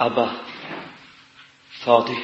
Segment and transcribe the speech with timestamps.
[0.00, 0.44] Abba,
[1.82, 2.16] Fader.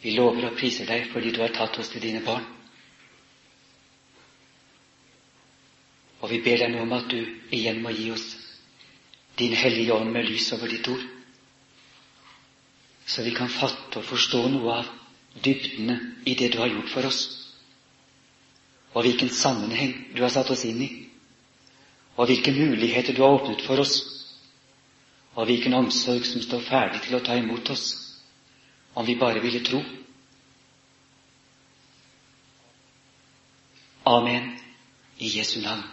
[0.00, 2.46] Vi lover og priser deg fordi du har tatt oss til dine barn.
[6.24, 7.18] Og vi ber deg nå om at du
[7.52, 8.24] igjen må gi oss
[9.36, 11.04] din hellige ånd med lys over ditt ord,
[13.08, 14.88] så vi kan fatte og forstå noe av
[15.44, 15.98] dybdene
[16.28, 17.20] i det du har gjort for oss,
[18.92, 20.90] og hvilken sammenheng du har satt oss inn i,
[22.16, 24.19] og hvilke muligheter du har åpnet for oss,
[25.34, 27.86] og hvilken omsorg som står ferdig til å ta imot oss,
[28.94, 29.82] om vi bare ville tro.
[34.10, 34.52] Amen
[35.18, 35.84] i Jesu navn.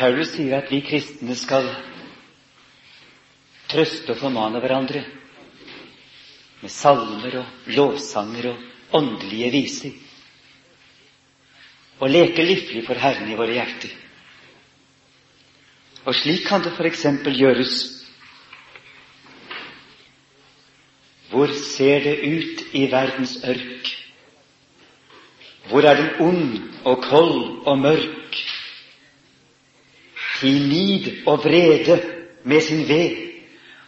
[0.00, 1.66] Paulus sier at vi kristne skal
[3.70, 5.04] trøste og formane hverandre
[6.60, 9.94] med salmer og lovsanger og åndelige viser,
[12.00, 13.92] og leke livlig for Herren i våre hjerter.
[16.04, 17.06] Og slik kan det f.eks.
[17.36, 17.74] gjøres.
[21.30, 23.90] Hvor ser det ut i verdens ørk?
[25.68, 28.40] Hvor er den ond og kold og mørk?
[30.40, 32.00] Til nid og vrede
[32.44, 33.29] med sin ved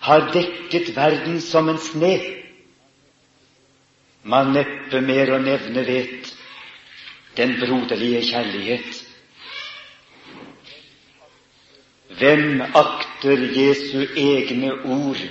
[0.03, 2.17] har dekket verden som en sne.
[4.23, 6.33] Man neppe mer å nevne vet
[7.39, 9.01] den broderlige kjærlighet.
[12.19, 15.23] Hvem akter Jesu egne ord,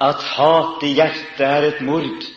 [0.00, 2.28] at hat i hjertet er et mord,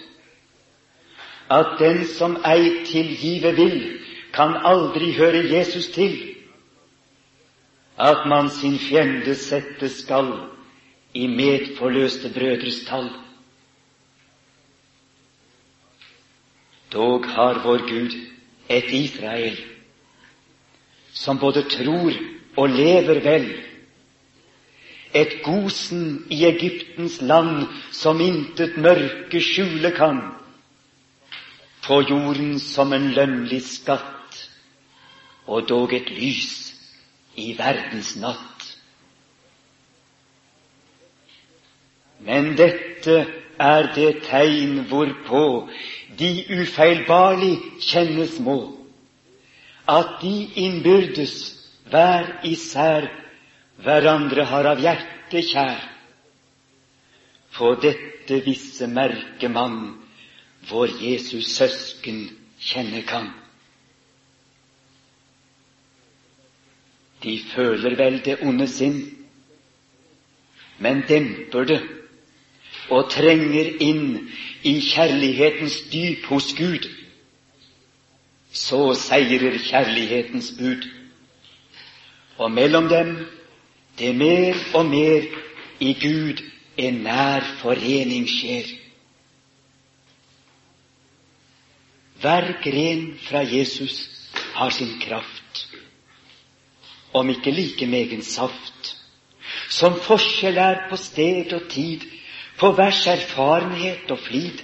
[1.52, 3.80] at den som ei tilgive vil,
[4.34, 6.32] kan aldri høre Jesus til?
[8.02, 10.32] at man sin fiende sette skal
[11.14, 13.10] i medforløste brødres tall.
[16.94, 18.16] Dog har vår Gud
[18.70, 19.58] et Israel
[21.14, 22.14] som både tror
[22.58, 23.48] og lever vel,
[25.14, 30.22] et Gosen i Egyptens land som intet mørke skjule kan,
[31.84, 34.38] på jorden som en lønnlig skatt,
[35.48, 36.72] og dog et lys
[37.36, 38.51] i verdens natt.
[42.26, 43.16] Men dette
[43.62, 45.44] er det tegn hvorpå
[46.20, 48.58] de ufeilbarlig kjennes må,
[49.90, 51.36] at de innbyrdes
[51.90, 53.10] hver især
[53.82, 55.82] hverandre har av hjerte kjær.
[57.56, 59.80] På dette visse merke man
[60.70, 62.28] vår Jesus søsken
[62.62, 63.32] kjenne kan.
[67.22, 69.02] De føler vel det onde sinn,
[70.82, 71.82] men demper det
[72.92, 74.08] og trenger inn
[74.68, 76.90] i kjærlighetens dyp hos Gud.
[78.52, 80.88] Så seirer kjærlighetens bud.
[82.38, 83.16] Og mellom dem
[84.00, 85.28] det mer og mer
[85.80, 86.44] i Gud
[86.78, 88.68] en nær forening skjer.
[92.22, 93.96] Hver gren fra Jesus
[94.54, 95.68] har sin kraft
[97.14, 98.96] om ikke like megen saft,
[99.70, 102.06] som forskjell er på sted og tid,
[102.62, 104.62] på vers erfarenhet og flid.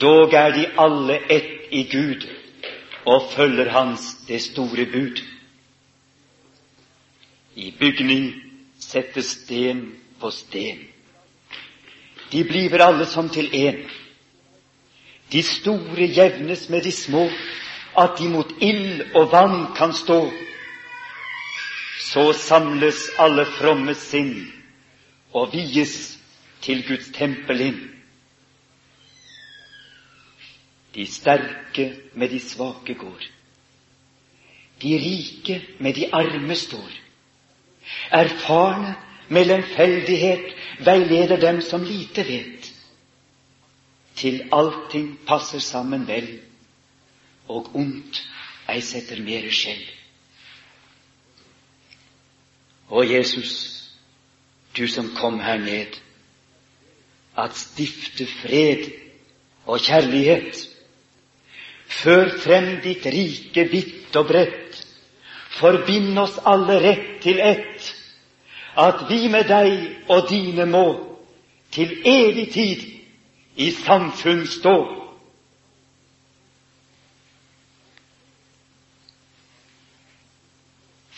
[0.00, 2.28] Dog er de alle ett i Gud
[3.06, 5.18] og følger Hans det store bud.
[7.54, 8.34] I bygning
[8.78, 9.82] settes sten
[10.20, 10.78] på sten.
[12.32, 13.90] De bliver alle som til én.
[15.32, 17.28] De store jevnes med de små,
[17.98, 20.30] at de mot ild og vann kan stå
[22.10, 24.48] så samles alle fromme sinn
[25.32, 26.19] og vies
[26.62, 27.80] til Guds tempel inn.
[30.94, 33.28] De sterke med de svake går.
[34.82, 36.90] De rike med de arme står.
[38.10, 38.94] Erfarne
[39.28, 40.54] med lemfeldighet
[40.84, 42.72] veileder dem som lite vet.
[44.16, 46.40] Til allting passer sammen vel,
[47.48, 48.22] og ondt
[48.68, 49.86] ei setter mere skjell.
[52.90, 53.54] Å, Jesus,
[54.76, 55.96] du som kom her ned,
[57.42, 58.90] at stifte fred
[59.66, 60.66] og kjærlighet.
[61.90, 64.78] Før frem ditt rike vidt og bredt.
[65.58, 67.90] Forbind oss alle rett til ett.
[68.78, 70.86] At vi med deg og dine må
[71.74, 72.86] til evig tid
[73.56, 74.76] i samfunn stå.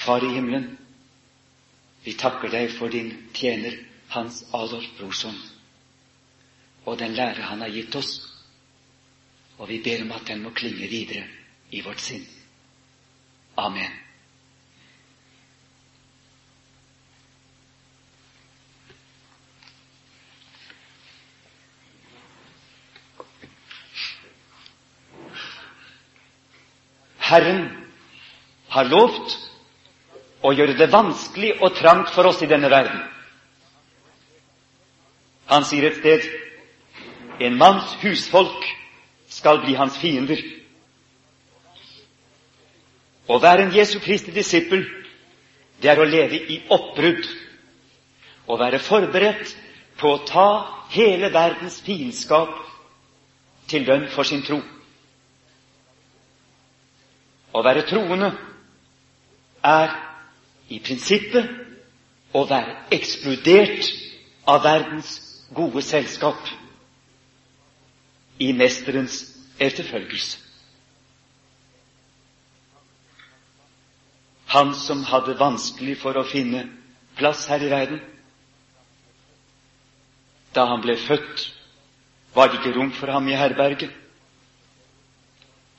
[0.03, 0.79] Far i himmelen,
[2.05, 3.77] Vi takker deg for din tjener
[4.11, 5.37] Hans Adolf Brorson
[6.85, 8.13] og den lære han har gitt oss,
[9.59, 11.27] og vi ber om at den må klinge videre
[11.71, 12.25] i vårt sinn.
[13.57, 13.93] Amen.
[27.33, 27.63] Herren
[28.69, 29.39] har lovt
[30.45, 32.99] å gjøre det vanskelig og trangt for oss i denne verden.
[35.49, 36.27] Han sier et sted
[37.41, 38.67] en manns husfolk
[39.29, 40.41] skal bli hans fiender.
[43.29, 44.85] Å være en Jesu Kristi disippel,
[45.81, 47.27] det er å leve i oppbrudd.
[48.51, 49.55] Å være forberedt
[50.01, 50.49] på å ta
[50.93, 52.53] hele verdens fiendskap
[53.71, 54.59] til lønn for sin tro.
[57.53, 58.33] Å være troende
[59.63, 59.93] er
[60.73, 61.51] i prinsippet
[62.35, 63.89] å være eksplodert
[64.49, 65.15] av verdens
[65.55, 66.41] gode selskap
[68.43, 69.23] i Mesterens
[69.63, 70.39] etterfølgelse.
[74.53, 76.67] Han som hadde vanskelig for å finne
[77.17, 78.01] plass her i verden.
[80.53, 81.47] Da han ble født,
[82.35, 83.95] var det ikke rom for ham i herberget.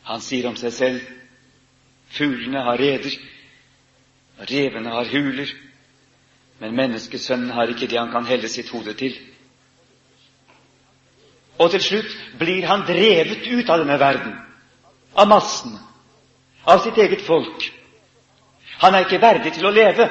[0.10, 1.12] Han sier om seg selv
[2.14, 3.14] fuglene har reder,
[4.50, 5.54] revene har huler,
[6.60, 9.16] men menneskesønnen har ikke det han kan helle sitt hode til.
[11.62, 14.34] Og til slutt blir han drevet ut av denne verden,
[15.14, 15.80] av massene,
[16.66, 17.68] av sitt eget folk.
[18.82, 20.08] Han er ikke verdig til å leve.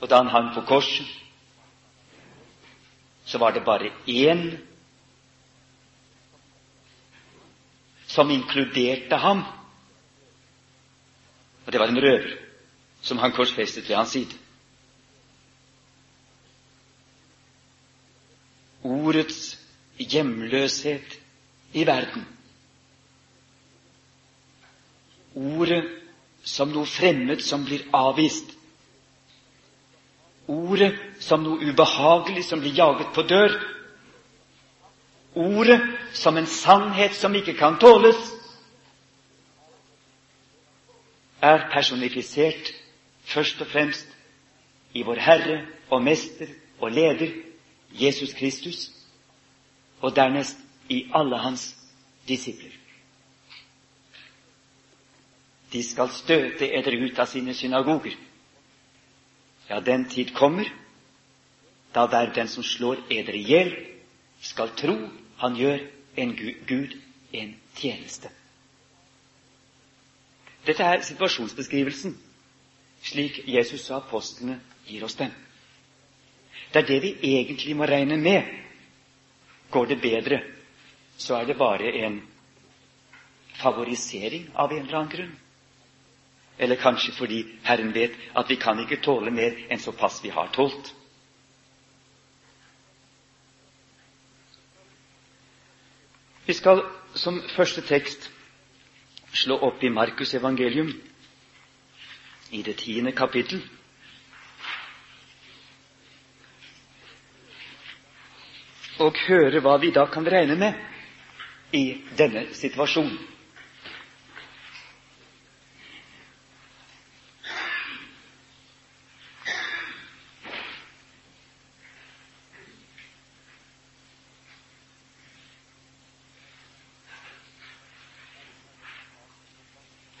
[0.00, 1.08] Og da han hang på korset,
[3.24, 4.58] så var det bare én
[8.06, 9.42] som inkluderte ham.
[11.66, 12.36] Og det var en røver
[13.02, 14.43] som han korsfestet ved hans side.
[18.84, 19.58] Ordets
[19.98, 21.18] hjemløshet
[21.72, 22.26] i verden.
[25.34, 25.84] Ordet
[26.44, 28.52] som noe fremmed som blir avvist.
[30.46, 30.92] Ordet
[31.24, 33.56] som noe ubehagelig som blir jaget på dør.
[35.34, 35.80] Ordet
[36.14, 38.20] som en sannhet som ikke kan tåles,
[41.44, 42.70] er personifisert
[43.28, 44.06] først og fremst
[44.96, 45.58] i vår Herre
[45.92, 46.48] og Mester
[46.80, 47.34] og Leder
[48.00, 48.90] Jesus Kristus,
[50.00, 50.58] og dernest
[50.88, 51.76] i alle hans
[52.28, 52.72] disipler.
[55.72, 58.14] De skal støte eder ut av sine synagoger.
[59.70, 60.68] Ja, den tid kommer
[61.94, 63.74] da hver den som slår eder i hjel,
[64.40, 64.96] skal tro
[65.38, 65.78] han gjør
[66.16, 66.36] en
[66.66, 66.96] Gud
[67.32, 68.30] en tjeneste.
[70.66, 72.16] Dette er situasjonsbeskrivelsen,
[73.02, 75.32] slik Jesus og apostlene gir oss den.
[76.74, 78.42] Det er det vi egentlig må regne med.
[79.70, 80.40] Går det bedre,
[81.18, 82.16] så er det bare en
[83.62, 85.36] favorisering av en eller annen grunn.
[86.58, 90.50] Eller kanskje fordi Herren vet at vi kan ikke tåle mer enn såpass vi har
[90.54, 90.90] tålt.
[96.46, 96.82] Vi skal
[97.14, 98.28] som første tekst
[99.34, 100.90] slå opp i Markus evangelium
[102.50, 103.62] i det tiende kapittel.
[109.02, 110.74] Og høre hva vi da kan regne med
[111.74, 111.86] i
[112.18, 113.16] denne situasjonen.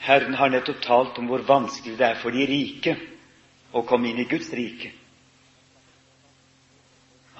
[0.04, 2.92] Herren har nettopp talt om hvor vanskelig det er for de rike
[3.72, 4.90] å komme inn i Guds rike.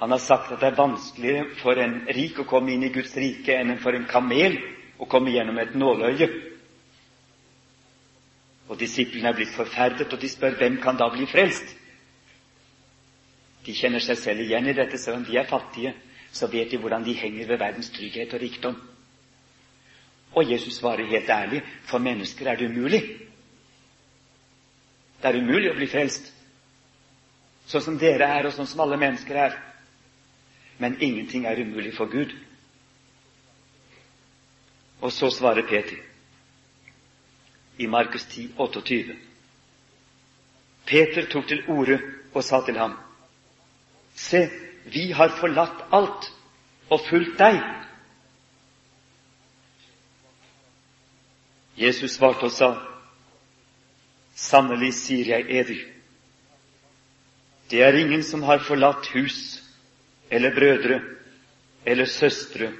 [0.05, 3.15] Han har sagt at det er vanskeligere for en rik å komme inn i Guds
[3.17, 4.59] rike enn for en kamel
[5.01, 6.27] å komme gjennom et nåløye.
[8.69, 11.73] Og disiplene er blitt forferdet, og de spør hvem kan da bli frelst?
[13.65, 15.97] De kjenner seg selv igjen i dette, selv om de er fattige.
[16.29, 18.79] Så vet de hvordan de henger ved verdens trygghet og rikdom.
[20.37, 23.01] Og Jesus svarer helt ærlig for mennesker er det umulig.
[25.17, 26.29] Det er umulig å bli frelst,
[27.65, 29.63] sånn som dere er, og sånn som alle mennesker er.
[30.77, 32.35] Men ingenting er umulig for Gud.
[35.01, 35.95] Og så svarer Peter
[37.77, 39.15] i Markus 10, 28.
[40.85, 41.99] Peter tok til orde
[42.33, 42.93] og sa til ham,
[44.15, 44.49] Se,
[44.85, 46.29] vi har forlatt alt
[46.89, 47.59] og fulgt deg.
[51.77, 52.69] Jesus svarte og sa,
[54.35, 55.83] Sannelig sier jeg eder,
[57.71, 59.64] det er ingen som har forlatt hus
[60.31, 61.01] eller brødre
[61.85, 62.71] eller søstre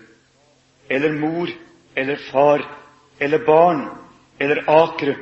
[0.90, 1.50] eller mor
[1.96, 2.78] eller far
[3.20, 3.90] eller barn
[4.40, 5.16] eller akre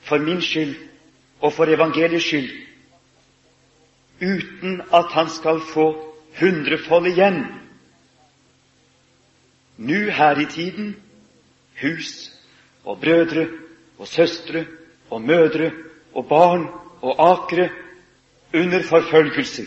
[0.00, 0.74] for min skyld
[1.40, 2.50] og for evangeliets skyld,
[4.20, 5.86] uten at han skal få
[6.40, 7.44] hundrefold igjen.
[9.76, 10.96] Nu her i tiden
[11.80, 12.32] hus
[12.84, 13.46] og brødre
[13.98, 14.66] og søstre
[15.10, 15.70] og mødre
[16.14, 16.68] og barn
[17.02, 17.70] og akre
[18.54, 19.66] under forfølgelser,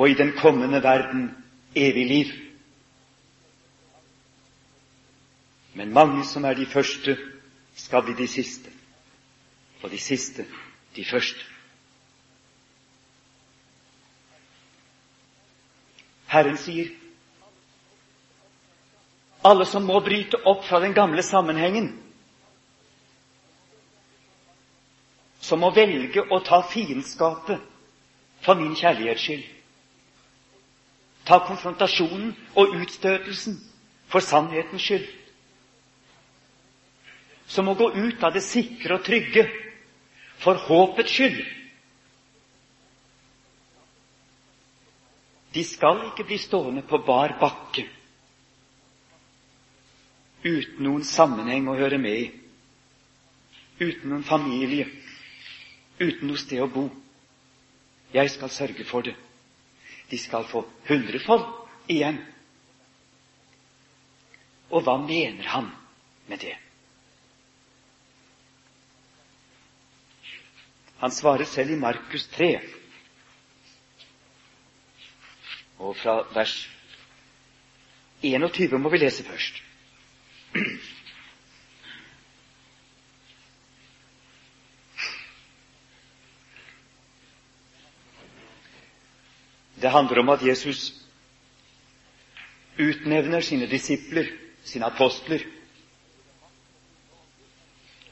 [0.00, 1.26] og i den kommende verden
[1.76, 2.26] evig liv.
[5.74, 7.18] Men mange som er de første,
[7.76, 8.70] skal bli de siste,
[9.82, 10.46] og de siste
[10.96, 11.44] de første.
[16.32, 16.96] Herren sier
[19.44, 21.92] alle som må bryte opp fra den gamle sammenhengen,
[25.40, 27.60] som må velge å ta fiendskapet
[28.40, 29.48] for min kjærlighets skyld.
[31.24, 33.58] Ta konfrontasjonen og utstøtelsen
[34.10, 35.06] for sannhetens skyld.
[37.50, 39.46] Som må gå ut av det sikre og trygge
[40.40, 41.40] for håpets skyld.
[45.54, 47.88] De skal ikke bli stående på bar bakke
[50.44, 52.28] uten noen sammenheng å høre med i,
[53.82, 54.86] uten noen familie,
[56.00, 56.86] uten noe sted å bo.
[58.14, 59.12] Jeg skal sørge for det.
[60.10, 61.46] De skal få hundrefold
[61.90, 62.18] igjen.
[64.70, 65.70] Og hva mener han
[66.30, 66.56] med det?
[71.00, 72.50] Han svarer selv i Markus 3,
[75.80, 76.68] og fra vers
[78.22, 79.62] 21 må vi lese først.
[89.80, 90.92] Det handler om at Jesus
[92.78, 94.28] utnevner sine disipler,
[94.64, 95.44] sine apostler,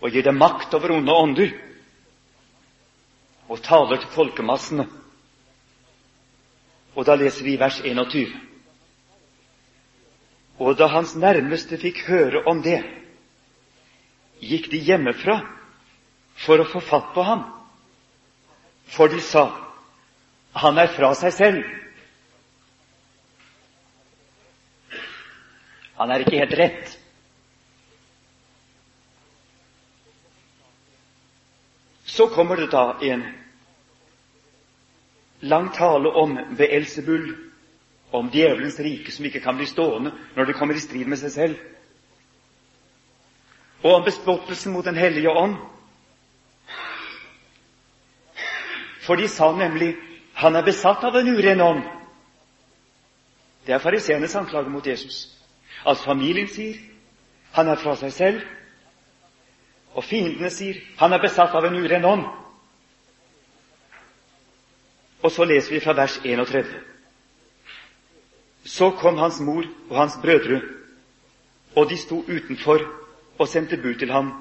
[0.01, 1.53] og gir dem makt over onde ånder,
[3.49, 4.87] og taler til folkemassene.
[6.95, 8.33] Og da leser vi vers 21.
[10.59, 12.81] Og da hans nærmeste fikk høre om det,
[14.41, 15.41] gikk de hjemmefra
[16.39, 17.45] for å få fatt på ham,
[18.89, 19.68] for de sa
[20.53, 21.67] han er fra seg selv.
[25.99, 26.95] Han er ikke helt rett.
[32.07, 33.25] Så kommer det da en
[35.41, 37.37] lang tale om Beelzebul,
[38.11, 41.35] om djevelens rike som ikke kan bli stående når det kommer i strid med seg
[41.35, 41.59] selv,
[43.85, 45.59] og om bespottelsen mot Den hellige ånd.
[49.05, 49.93] For de sa nemlig
[50.39, 51.87] han er besatt av en uren ånd.
[53.67, 55.27] Det er fariseernes anklage mot Jesus.
[55.83, 56.79] Altså familien sier
[57.57, 58.45] han er fra seg selv,
[59.99, 62.25] og fiendene sier han er besatt av en uren ånd.
[65.27, 66.71] Og så leser vi fra vers 31.
[68.63, 70.63] Så kom hans mor og hans brødre,
[71.75, 72.87] og de sto utenfor
[73.39, 74.37] og sendte bud til ham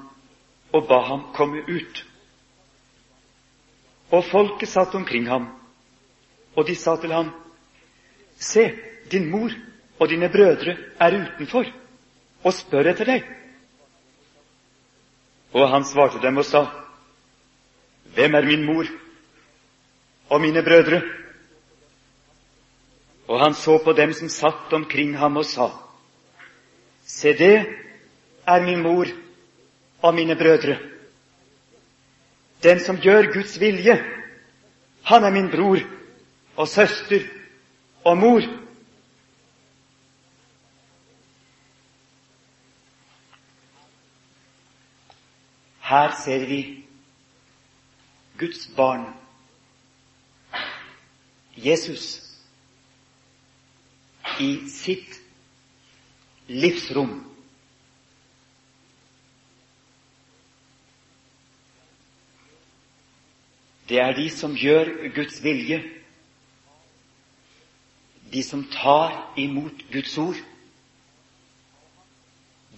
[0.70, 2.04] og ba ham komme ut.
[4.14, 5.57] Og folket satt omkring ham
[6.58, 7.30] og de sa til ham,
[8.38, 8.64] Se,
[9.10, 9.50] din mor
[9.98, 11.66] og dine brødre er utenfor
[12.44, 13.24] og spør etter deg.
[15.54, 16.64] Og han svarte dem og sa,
[18.14, 18.86] Hvem er min mor
[20.30, 21.02] og mine brødre?
[23.28, 25.70] Og han så på dem som satt omkring ham og sa,
[27.06, 27.66] Se, det
[28.46, 29.06] er min mor
[30.02, 30.78] og mine brødre.
[32.62, 33.94] Den som gjør Guds vilje,
[35.02, 35.97] han er min bror
[36.58, 37.20] og søster
[38.04, 38.40] og mor.
[45.80, 46.84] Her ser vi
[48.38, 49.06] Guds barn,
[51.56, 52.22] Jesus,
[54.40, 55.20] i sitt
[56.48, 57.14] livsrom.
[63.88, 65.97] Det er de som gjør Guds vilje
[68.30, 70.36] de som tar imot Guds ord,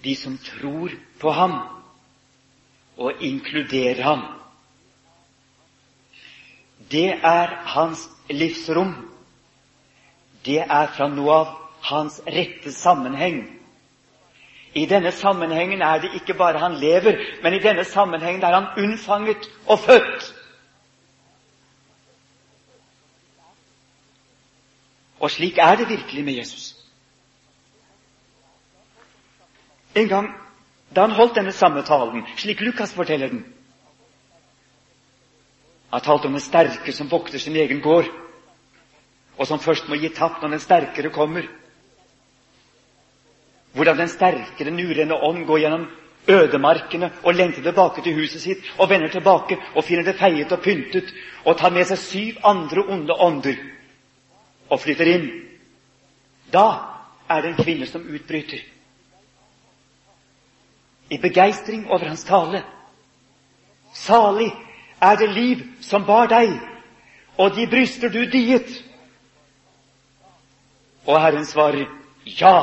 [0.03, 1.57] de som tror på ham
[2.97, 4.23] og inkluderer ham.
[6.91, 8.95] Det er hans livsrom.
[10.45, 11.51] Det er fra noe av
[11.85, 13.43] hans rette sammenheng.
[14.75, 18.69] I denne sammenhengen er det ikke bare han lever, men i denne sammenhengen er han
[18.79, 20.35] unnfanget og født.
[25.21, 26.77] Og slik er det virkelig med Jesus.
[29.95, 30.31] En gang
[30.97, 33.45] da han holdt denne samme talen, slik Lukas forteller den
[35.91, 38.07] Han talte om den sterke som vokter sin egen gård,
[39.39, 41.43] og som først må gi tapt når den sterkere kommer.
[43.73, 45.89] Hvordan den sterke, den urene ånd går gjennom
[46.29, 50.63] ødemarkene og lengter tilbake til huset sitt og vender tilbake og finner det feiet og
[50.63, 51.11] pyntet
[51.45, 53.59] og tar med seg syv andre onde ånder
[54.71, 55.31] og flytter inn.
[56.53, 56.67] Da
[57.31, 58.63] er det en kvinne som utbryter
[61.11, 62.63] i begeistring over hans tale.
[63.95, 64.53] Salig
[65.03, 66.53] er det liv som bar deg,
[67.37, 68.71] og de bryster du diet.
[71.07, 71.89] Og Herren svarer
[72.25, 72.59] ja.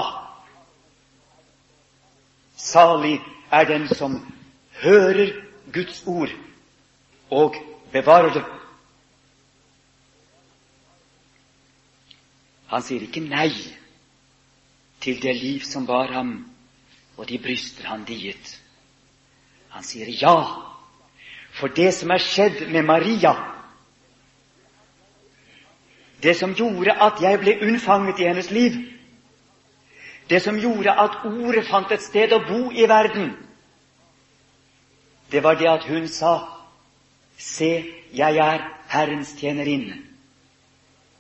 [2.55, 3.19] Salig
[3.51, 4.21] er den som
[4.81, 5.33] hører
[5.73, 6.31] Guds ord
[7.29, 7.55] og
[7.91, 8.45] bevarer det.
[12.67, 13.51] Han sier ikke nei
[15.03, 16.33] til det liv som bar ham,
[17.17, 18.57] og de bryster han diet.
[19.71, 20.36] Han sier ja,
[21.57, 23.33] for det som er skjedd med Maria,
[26.21, 28.77] det som gjorde at jeg ble unnfanget i hennes liv,
[30.29, 33.31] det som gjorde at ordet fant et sted å bo i verden,
[35.31, 36.53] det var det at hun sa,
[37.38, 37.86] Se,
[38.17, 40.00] jeg er Herrens tjenerinne.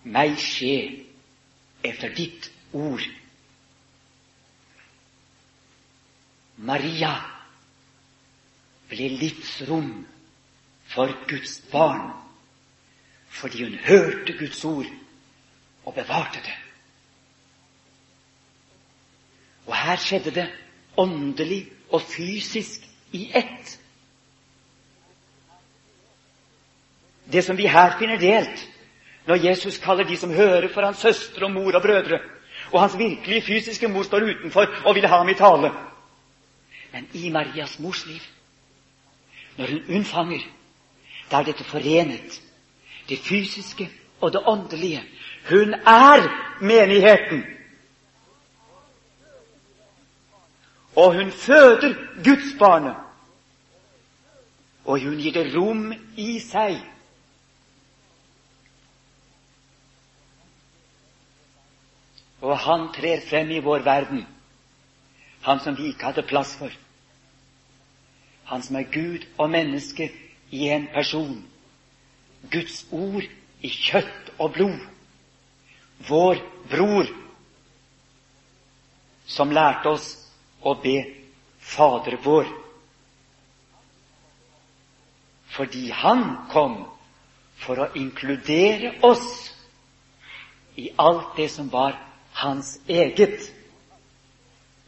[0.01, 1.06] Meg skje
[1.83, 3.03] efter ditt ord.
[6.57, 7.13] Maria
[8.89, 9.91] ble livsrom
[10.87, 12.11] for Guds barn
[13.37, 14.87] fordi hun hørte Guds ord
[15.85, 16.55] og bevarte det.
[19.67, 20.47] Og her skjedde det
[20.97, 23.79] åndelig og fysisk i ett.
[27.31, 28.63] Det som vi her finner delt,
[29.27, 32.19] når Jesus kaller de som hører, for hans søstre og mor og brødre,
[32.71, 35.71] og hans virkelige fysiske mor står utenfor og vil ha ham i tale.
[36.93, 38.21] Men i Marias mors liv,
[39.57, 40.41] når hun unnfanger,
[41.31, 42.41] da er dette forenet.
[43.09, 43.89] Det fysiske
[44.21, 45.03] og det åndelige.
[45.49, 46.27] Hun er
[46.61, 47.43] menigheten.
[50.95, 52.95] Og hun føder gudsbarnet.
[54.85, 56.79] Og hun gir det rom i seg.
[62.47, 64.21] Og han trer frem i vår verden,
[65.43, 66.71] han som vi ikke hadde plass for.
[68.47, 70.07] Han som er Gud og menneske
[70.55, 71.41] i en person.
[72.51, 73.27] Guds ord
[73.59, 74.79] i kjøtt og blod.
[76.07, 76.39] Vår
[76.71, 77.11] bror,
[79.27, 80.07] som lærte oss
[80.63, 80.95] å be
[81.59, 82.47] Fader vår.
[85.51, 86.85] Fordi han kom
[87.59, 89.27] for å inkludere oss
[90.79, 91.97] i alt det som var
[92.37, 93.53] hans eget,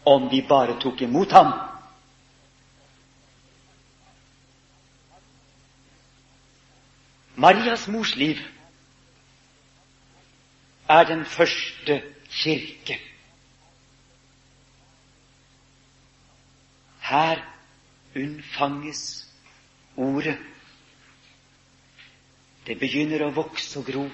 [0.06, 1.54] om vi bare tok imot ham.
[7.36, 8.38] Marias mors liv
[10.90, 13.00] er den første kirke.
[17.10, 17.42] Her
[18.16, 19.04] unnfanges
[19.98, 20.38] ordet.
[22.68, 24.10] Det begynner å vokse og gro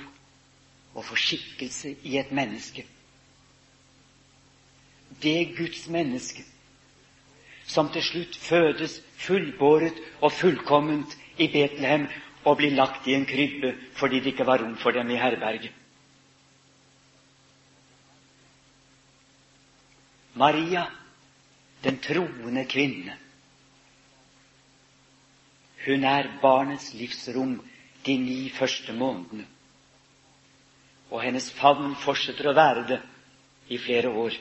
[0.95, 2.86] og få skikkelse i et menneske.
[5.21, 6.43] Det Guds menneske
[7.65, 12.06] som til slutt fødes fullbåret og fullkomment i Betlehem
[12.45, 15.71] og blir lagt i en krybbe fordi det ikke var rom for dem i herberget.
[20.36, 20.86] Maria
[21.84, 23.17] den troende kvinne.
[25.86, 27.60] Hun er barnets livsrom
[28.06, 29.45] de ni første månedene.
[31.12, 32.99] Og hennes favn fortsetter å være det
[33.69, 34.34] i flere år.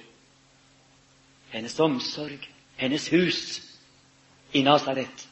[1.54, 3.62] Hennes omsorg, hennes hus
[4.52, 5.28] i Nasaret,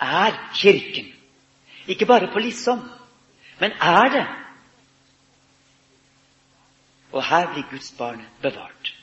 [0.00, 1.06] er Kirken.
[1.86, 2.82] Ikke bare på liksom,
[3.60, 4.26] men er det.
[7.12, 8.94] Og her blir Guds barn bevart.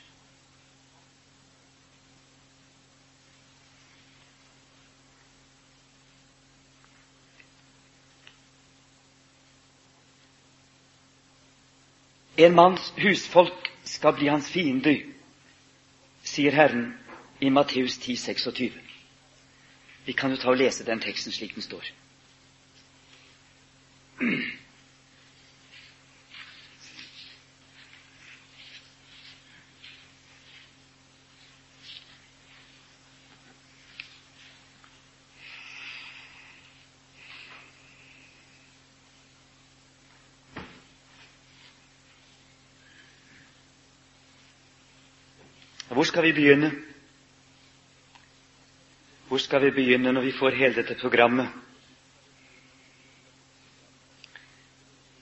[12.36, 15.15] En manns husfolk skal bli hans fiender,
[16.26, 16.94] sier Herren
[17.40, 18.72] i Matteus 10, 26.
[20.06, 21.86] Vi kan jo ta og lese den teksten slik den står.
[45.96, 46.72] Hvor skal vi begynne?
[49.28, 51.46] Hvor skal vi begynne når vi får hele dette programmet?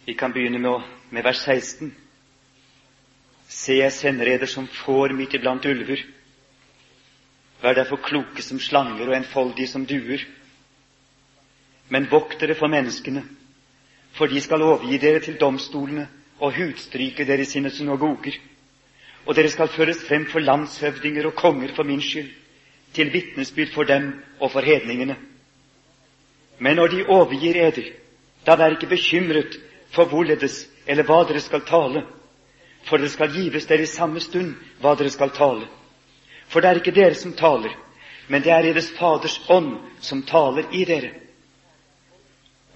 [0.06, 1.94] Vi kan begynne med, med vers 16.
[3.48, 6.02] Se, jeg sender eder som får midt iblant ulver.
[7.62, 10.24] Vær derfor kloke som slanger og enfoldige som duer.
[11.88, 13.22] Men vokt dere for menneskene,
[14.12, 16.08] for de skal overgi dere til domstolene
[16.40, 18.40] og hudstryke dere i sine synagoger.
[19.26, 22.30] Og dere skal føres frem for landshøvdinger og konger for min skyld,
[22.94, 25.16] til vitnesbyrd for dem og for hedningene.
[26.58, 27.88] Men når de overgir eder,
[28.46, 29.56] da vær ikke bekymret
[29.90, 32.04] for hvorledes eller hva dere skal tale,
[32.84, 35.66] for det skal gives dere i samme stund hva dere skal tale.
[36.48, 37.72] For det er ikke dere som taler,
[38.28, 41.10] men det er deres Faders ånd som taler i dere.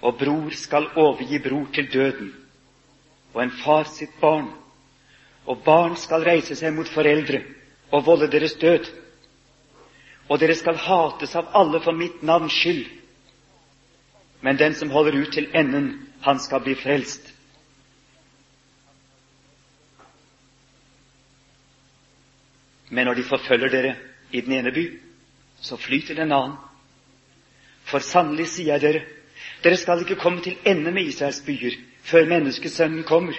[0.01, 2.33] Og bror skal overgi bror til døden,
[3.33, 4.49] og en far sitt barn.
[5.49, 7.41] Og barn skal reise seg mot foreldre
[7.89, 8.85] og volde deres død.
[10.29, 12.85] Og dere skal hates av alle for mitt navns skyld.
[14.45, 15.89] Men den som holder ut til enden,
[16.21, 17.33] han skal bli frelst.
[22.89, 23.95] Men når de forfølger dere
[24.31, 24.85] i den ene by,
[25.61, 26.57] så fly til en annen.
[27.89, 29.01] For sannelig sier jeg dere,
[29.63, 33.37] dere skal ikke komme til ende med Israels byer før menneskesønnen kommer.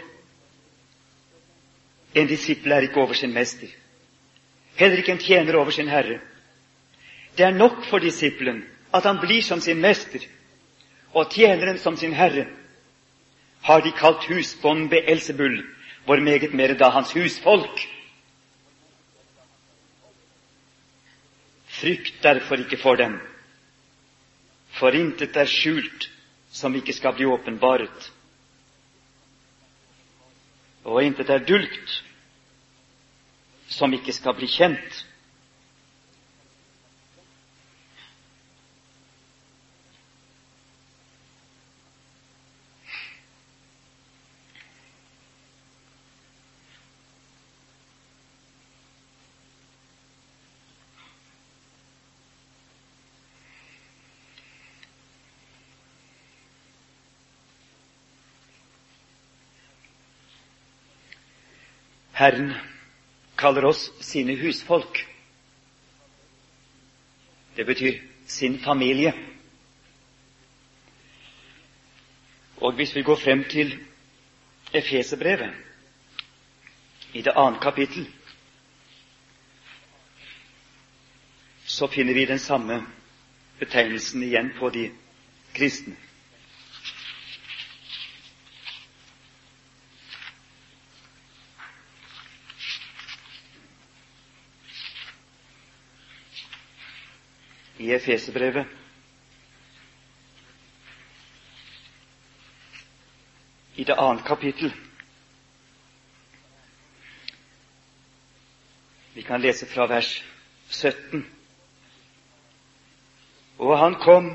[2.15, 3.69] En disippel er ikke over sin mester,
[4.77, 6.19] heller ikke en tjener over sin herre.
[7.37, 10.25] Det er nok for disippelen at han blir som sin mester,
[11.15, 12.47] og tjeneren som sin herre
[13.63, 15.61] har de kalt husbånd Beelzebul,
[16.05, 17.83] hvor meget mer da hans husfolk.
[21.81, 23.21] Frykt derfor ikke for dem,
[24.71, 26.09] for intet er skjult
[26.51, 28.11] som ikke skal bli åpenbaret,
[30.91, 32.01] og intet er dulgt
[33.71, 35.05] som ikke skal bli kjent.
[62.21, 62.55] Herren
[63.37, 65.07] kaller oss sine husfolk.
[67.55, 69.15] Det betyr sin familie.
[72.57, 73.73] Og hvis vi går frem til
[74.75, 75.55] Efeserbrevet,
[77.13, 78.05] i det annet kapittel,
[81.65, 82.83] så finner vi den samme
[83.59, 84.91] betegnelsen igjen på de
[85.57, 85.97] kristne.
[97.91, 98.67] I Efeserbrevet.
[103.75, 104.73] I det annet kapittel.
[109.15, 110.23] Vi kan lese fra vers
[110.69, 111.25] 17.
[113.59, 114.33] Og han kom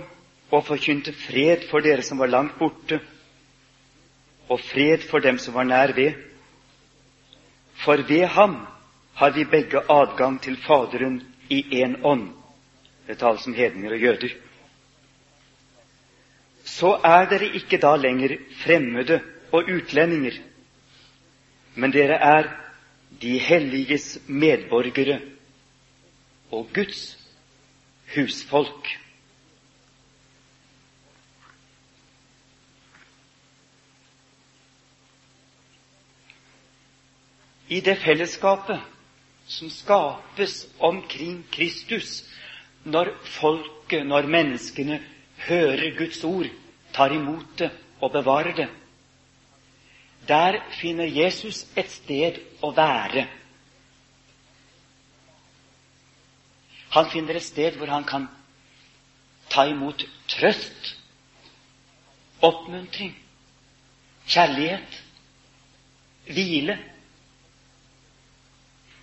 [0.52, 3.00] og forkynte fred for dere som var langt borte,
[4.50, 6.14] og fred for dem som var nær ved.
[7.76, 8.66] For ved ham
[9.16, 12.45] har vi begge adgang til Faderen i én ånd.
[13.08, 14.34] Det tales om hedninger og jøder.
[16.66, 19.20] Så er dere ikke da lenger fremmede
[19.54, 20.40] og utlendinger,
[21.76, 22.50] men dere er
[23.22, 25.20] de helliges medborgere
[26.52, 27.18] og Guds
[28.16, 28.90] husfolk.
[37.68, 38.82] I det fellesskapet
[39.48, 42.24] som skapes omkring Kristus,
[42.86, 45.00] når folket, når menneskene,
[45.48, 46.48] hører Guds ord,
[46.94, 47.72] tar imot det
[48.02, 48.68] og bevarer det.
[50.28, 53.26] Der finner Jesus et sted å være.
[56.96, 58.30] Han finner et sted hvor han kan
[59.52, 60.96] ta imot trøst,
[62.42, 63.14] oppmuntring,
[64.26, 65.02] kjærlighet,
[66.26, 66.80] hvile,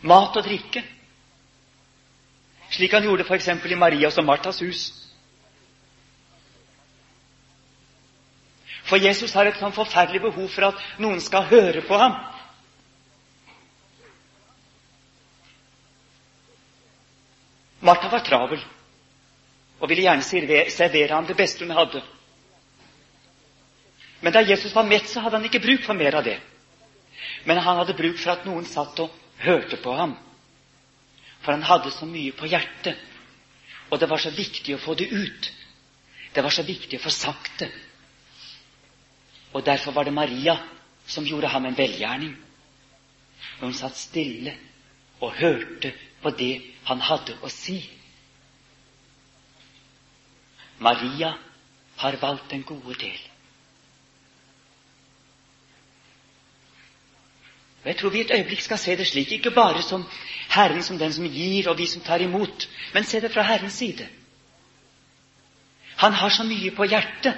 [0.03, 0.83] mat og drikke
[2.73, 3.49] slik han gjorde f.eks.
[3.49, 4.83] i Marias og Martas hus.
[8.89, 12.17] For Jesus har et sånn forferdelig behov for at noen skal høre på ham.
[17.83, 18.61] Martha var travel
[19.83, 22.03] og ville gjerne servere ham det beste hun hadde.
[24.23, 26.37] Men da Jesus var mett, så hadde han ikke bruk for mer av det.
[27.45, 29.11] Men han hadde bruk for at noen satt og
[29.43, 30.15] hørte på ham
[31.42, 32.98] For han hadde så mye på hjertet,
[33.90, 35.48] og det var så viktig å få det ut.
[36.33, 37.70] Det var så viktig å få sagt det.
[39.52, 40.57] Og derfor var det Maria
[41.07, 42.37] som gjorde ham en velgjerning.
[43.61, 44.55] Hun satt stille
[45.20, 46.55] og hørte på det
[46.88, 47.83] han hadde å si.
[50.83, 51.35] Maria
[52.02, 53.20] har valgt den gode del.
[57.83, 60.05] Og Jeg tror vi et øyeblikk skal se det slik, ikke bare som
[60.49, 63.73] Herren som den som gir, og vi som tar imot, men se det fra Herrens
[63.73, 64.09] side.
[65.97, 67.35] Han har så mye på hjertet,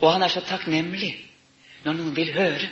[0.00, 1.14] og han er så takknemlig
[1.84, 2.68] når noen vil høre.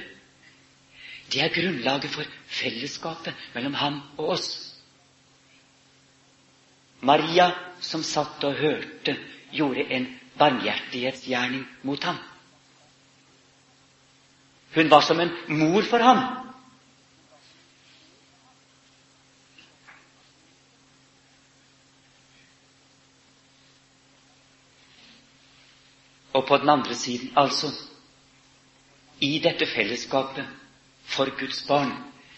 [1.33, 4.51] Det er grunnlaget for fellesskapet mellom ham og oss.
[7.01, 9.17] Maria, som satt og hørte,
[9.53, 10.07] gjorde en
[10.39, 12.19] barmhjertighetsgjerning mot ham.
[14.75, 16.45] Hun var som en mor for ham.
[26.33, 27.71] Og på den andre siden, altså
[29.21, 30.47] I dette fellesskapet
[31.05, 31.93] for Guds barn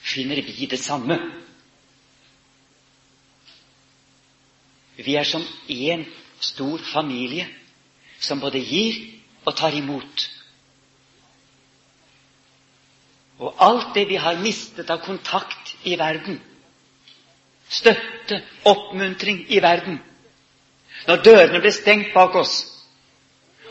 [0.04, 1.16] finner vi det samme.
[4.96, 6.04] Vi er som én
[6.40, 7.48] stor familie
[8.20, 8.94] som både gir
[9.44, 10.30] og tar imot.
[13.38, 16.38] Og alt det vi har mistet av kontakt i verden,
[17.68, 19.98] støtte, oppmuntring i verden
[21.06, 22.52] Når dørene ble stengt bak oss,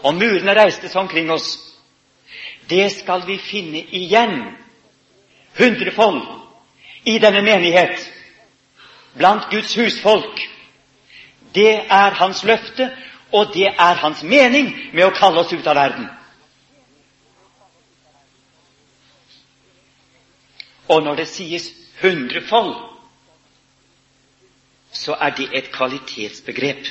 [0.05, 1.47] og murene reiste seg omkring oss,
[2.69, 4.35] det skal vi finne igjen
[5.57, 6.21] hundrefold
[7.09, 7.97] i denne menighet,
[9.17, 10.39] blant Guds husfolk.
[11.57, 12.91] Det er hans løfte,
[13.33, 16.07] og det er hans mening med å kalle oss ut av verden.
[20.87, 21.71] Og når det sies
[22.01, 22.75] hundrefold,
[24.91, 26.85] så er det et kvalitetsbegrep.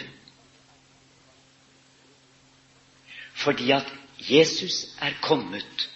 [3.35, 5.89] Fordi at Jesus er kommet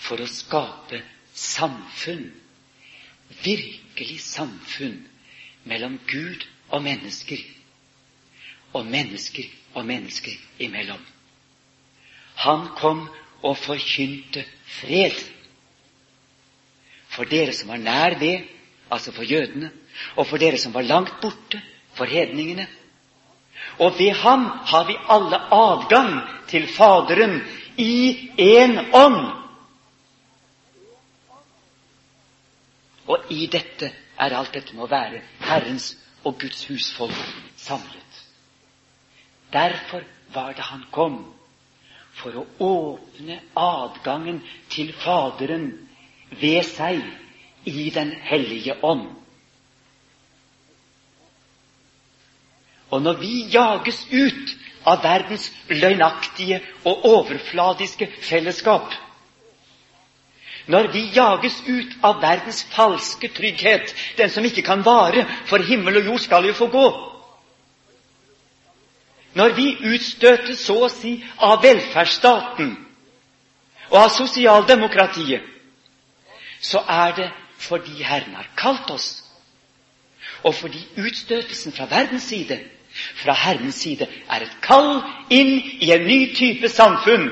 [0.00, 1.02] for å skape
[1.34, 2.30] samfunn,
[3.44, 5.02] virkelig samfunn,
[5.64, 7.40] mellom Gud og mennesker,
[8.72, 11.02] og mennesker og mennesker imellom.
[12.40, 13.08] Han kom
[13.42, 14.44] og forkynte
[14.80, 15.18] fred
[17.20, 18.46] for dere som var nær ved,
[18.88, 19.68] altså for jødene,
[20.16, 21.60] og for dere som var langt borte,
[21.92, 22.64] for hedningene.
[23.78, 26.14] Og ved ham har vi alle adgang
[26.48, 27.42] til Faderen
[27.76, 29.18] i én ånd.
[33.06, 35.90] Og i dette er alt dette med å være Herrens
[36.24, 37.20] og Guds husfolk
[37.56, 38.24] samlet.
[39.52, 41.20] Derfor var det han kom,
[42.16, 44.40] for å åpne adgangen
[44.72, 45.89] til Faderen
[46.30, 47.02] ved seg
[47.64, 49.08] i Den hellige ånd.
[52.90, 54.56] Og når vi jages ut
[54.88, 58.94] av verdens løgnaktige og overfladiske fellesskap,
[60.66, 66.00] når vi jages ut av verdens falske trygghet, den som ikke kan vare, for himmel
[66.00, 66.88] og jord skal jo få gå
[69.34, 72.72] Når vi utstøtes så å si av velferdsstaten
[73.90, 75.44] og av sosialdemokratiet,
[76.60, 79.24] så er det fordi Herren har kalt oss,
[80.42, 82.60] og fordi utstøtelsen fra verdens side,
[83.14, 87.28] fra Herrens side, er et kall inn i en ny type samfunn.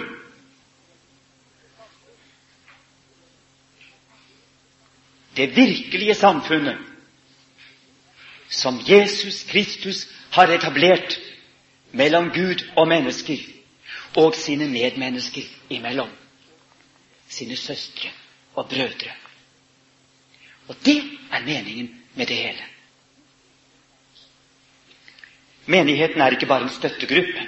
[5.36, 6.78] Det virkelige samfunnet
[8.50, 11.18] som Jesus Kristus har etablert
[11.92, 13.38] mellom Gud og mennesker,
[14.16, 16.10] og sine medmennesker imellom.
[17.28, 18.10] Sine søstre
[18.58, 19.14] og brødre.
[20.68, 20.98] Og det
[21.32, 22.64] er meningen med det hele.
[25.66, 27.46] Menigheten er ikke bare en støttegruppe.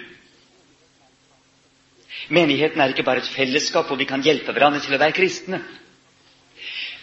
[2.29, 5.63] Menigheten er ikke bare et fellesskap hvor vi kan hjelpe hverandre til å være kristne.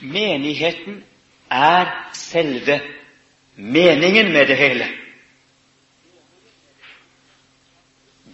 [0.01, 1.01] Menigheten
[1.51, 2.79] er selve
[3.55, 4.87] meningen med det hele.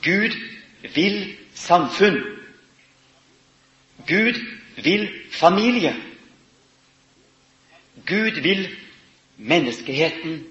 [0.04, 0.36] Gud
[0.96, 2.20] vil samfunn.
[4.08, 4.40] Gud
[4.76, 5.96] vil familie.
[8.06, 8.68] Gud vil
[9.38, 10.44] menneskeheten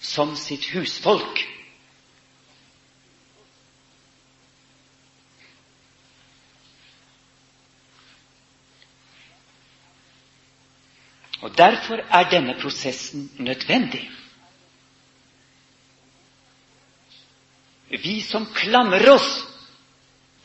[0.00, 1.44] som sitt husfolk.
[11.42, 14.10] Og Derfor er denne prosessen nødvendig.
[17.88, 19.44] Vi som klamrer oss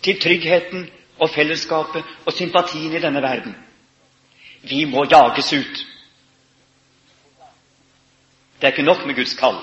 [0.03, 0.89] til tryggheten
[1.21, 3.55] og fellesskapet og sympatien i denne verden.
[4.61, 5.85] Vi må jages ut.
[8.57, 9.57] Det er ikke nok med Guds kall.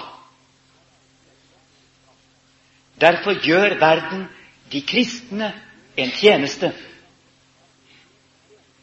[3.00, 4.24] Derfor gjør verden
[4.72, 5.52] de kristne
[5.96, 6.72] en tjeneste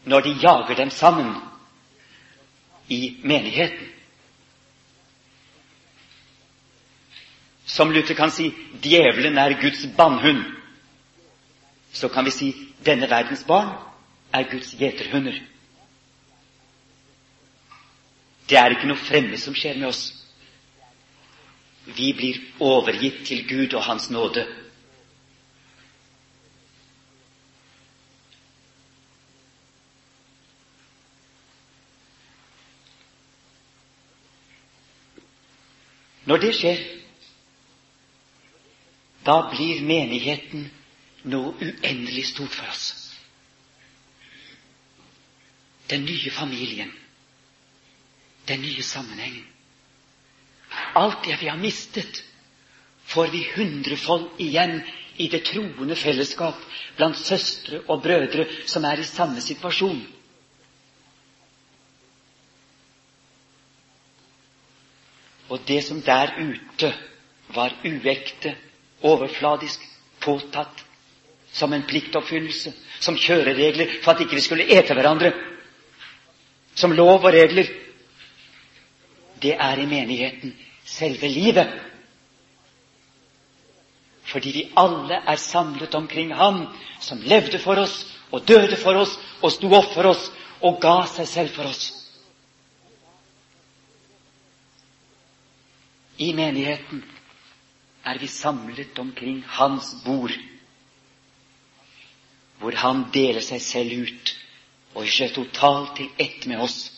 [0.06, 1.36] når de jager dem sammen
[2.88, 3.88] i menigheten.
[7.66, 10.46] Som Luther kan si 'djevelen er Guds bannhund',
[11.92, 13.74] så kan vi si 'denne verdens barn
[14.34, 15.42] er Guds gjeterhunder'.
[18.50, 20.04] Det er ikke noe fremmed som skjer med oss.
[21.86, 24.46] Vi blir overgitt til Gud og Hans nåde.
[36.26, 36.80] Når det skjer,
[39.26, 40.70] da blir menigheten
[41.26, 42.86] noe uendelig stort for oss.
[45.90, 46.94] Den nye familien
[48.48, 49.46] den nye sammenhengen.
[50.94, 52.24] Alt det vi har mistet,
[53.06, 54.80] får vi hundrefold igjen
[55.18, 56.60] i det troende fellesskap
[56.98, 60.02] blant søstre og brødre som er i samme situasjon.
[65.50, 66.90] Og det som der ute
[67.54, 68.56] var uekte,
[69.06, 69.82] overfladisk,
[70.20, 70.85] påtatt
[71.56, 75.32] som en pliktoppfyllelse, som kjøreregler for at ikke vi skulle ete hverandre,
[76.76, 77.70] som lov og regler
[79.42, 80.54] det er i menigheten
[80.86, 81.70] selve livet.
[84.26, 86.66] Fordi vi alle er samlet omkring Han
[87.00, 91.06] som levde for oss og døde for oss og sto opp for oss og ga
[91.12, 91.92] seg selv for oss.
[96.18, 97.04] I menigheten
[98.06, 100.32] er vi samlet omkring Hans bord,
[102.60, 104.36] hvor Han deler seg selv ut
[104.96, 106.96] og gjør seg totalt til ett med oss.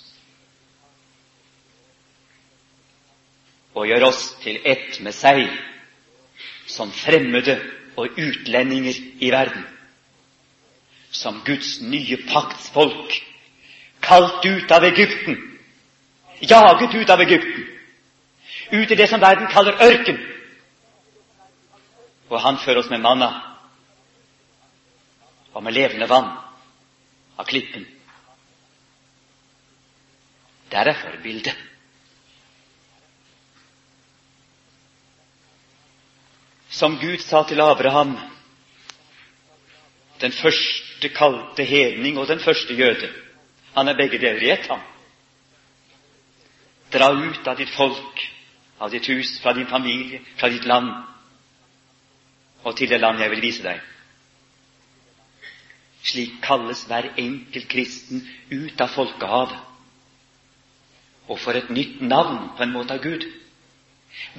[3.77, 5.43] og gjør oss til ett med seg
[6.67, 7.59] som fremmede
[7.97, 9.63] og utlendinger i verden.
[11.11, 13.13] Som Guds nye paktsfolk,
[14.01, 15.37] kalt ut av Egypten,
[16.41, 17.67] jaget ut av Egypten,
[18.71, 20.17] ut i det som verden kaller ørken.
[22.29, 23.29] Og han fører oss med manna
[25.53, 26.33] og med levende vann
[27.37, 27.85] av klippen.
[30.71, 31.67] Der er forbildet.
[36.77, 38.17] som Gud sa til Abraham,
[40.21, 43.09] den første kalte hedning og den første jøde.
[43.73, 44.81] Han er begge deler i ett, han.
[46.93, 48.21] Dra ut av ditt folk,
[48.79, 50.91] av ditt hus, fra din familie, fra ditt land,
[52.63, 53.81] og til det land jeg vil vise deg.
[56.07, 59.57] Slik kalles hver enkelt kristen ut av folkehavet.
[61.27, 63.25] Og for et nytt navn på en måte av Gud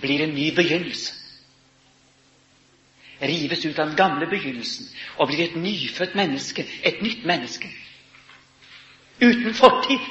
[0.01, 1.19] blir en ny begynnelse
[3.21, 4.87] rives ut av den gamle begynnelsen
[5.19, 7.71] og blir et nyfødt menneske, et nytt menneske.
[9.21, 10.05] Uten fortid,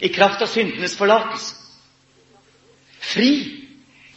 [0.00, 1.56] i kraft av syndenes forlatelse.
[3.02, 3.30] Fri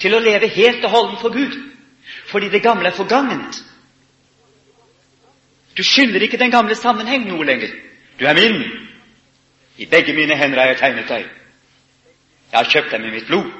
[0.01, 1.57] til å leve helt og holdent for Gud,
[2.29, 3.63] fordi det gamle er forgangent.
[5.77, 7.71] Du skylder ikke den gamle sammenheng noe lenger.
[8.19, 8.61] Du er min.
[9.77, 11.27] I begge mine hender har jeg tegnet deg.
[12.51, 13.51] Jeg har kjøpt deg med mitt blod.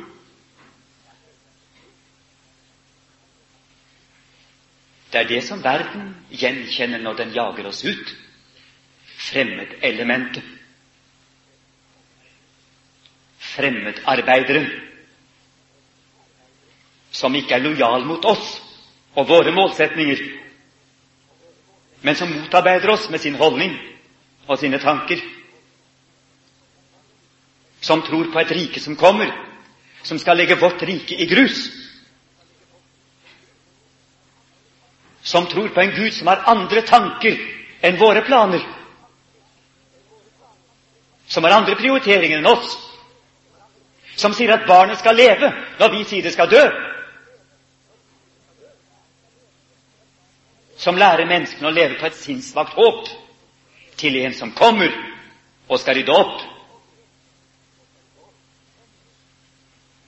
[5.12, 8.13] Det er det som verden gjenkjenner når den jager oss ut.
[9.32, 10.43] Fremmedelementet.
[13.39, 14.69] Fremmedarbeideren.
[17.12, 18.54] Som ikke er lojal mot oss
[19.15, 20.21] og våre målsetninger,
[22.01, 23.77] men som motarbeider oss med sin holdning
[24.47, 25.21] og sine tanker.
[27.81, 29.29] Som tror på et rike som kommer,
[30.04, 31.69] som skal legge vårt rike i grus.
[35.21, 37.37] som tror på en Gud som har andre tanker
[37.81, 38.62] enn våre planer,
[41.27, 42.73] som har andre prioriteringer enn oss,
[44.15, 46.63] som sier at barnet skal leve når vi sier det skal dø,
[50.82, 53.10] som lærer menneskene å leve på et sinnssvakt håp
[54.02, 54.90] til en som kommer
[55.69, 56.40] og skal rydde opp.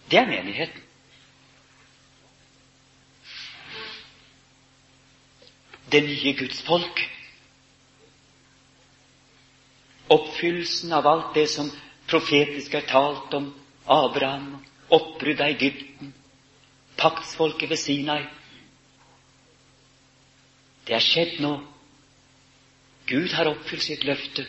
[0.09, 0.84] Det er menigheten.
[5.93, 7.01] det nye Guds folk.
[10.09, 11.69] Oppfyllelsen av alt det som
[12.09, 13.51] profetisk er talt om
[13.86, 14.57] Abraham,
[14.93, 16.13] oppbrudd av Egypten,
[16.97, 18.24] paktsfolket ved Sinai.
[20.88, 21.53] Det er skjedd nå.
[23.07, 24.45] Gud har oppfylt sitt løfte.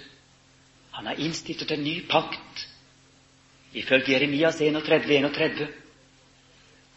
[0.94, 2.66] Han har innstiftet en ny pakt
[3.74, 5.68] ifølge Jeremias 31, 31.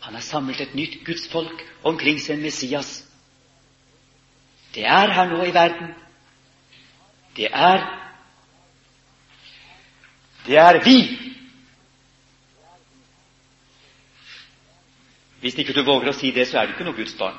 [0.05, 3.03] Han har samlet et nytt gudsfolk omkring sin Messias.
[4.75, 5.95] Det er her nå i verden.
[7.35, 7.87] Det er
[10.47, 11.19] Det er vi.
[15.39, 17.35] Hvis ikke du våger å si det, så er du ikke noe Guds barn.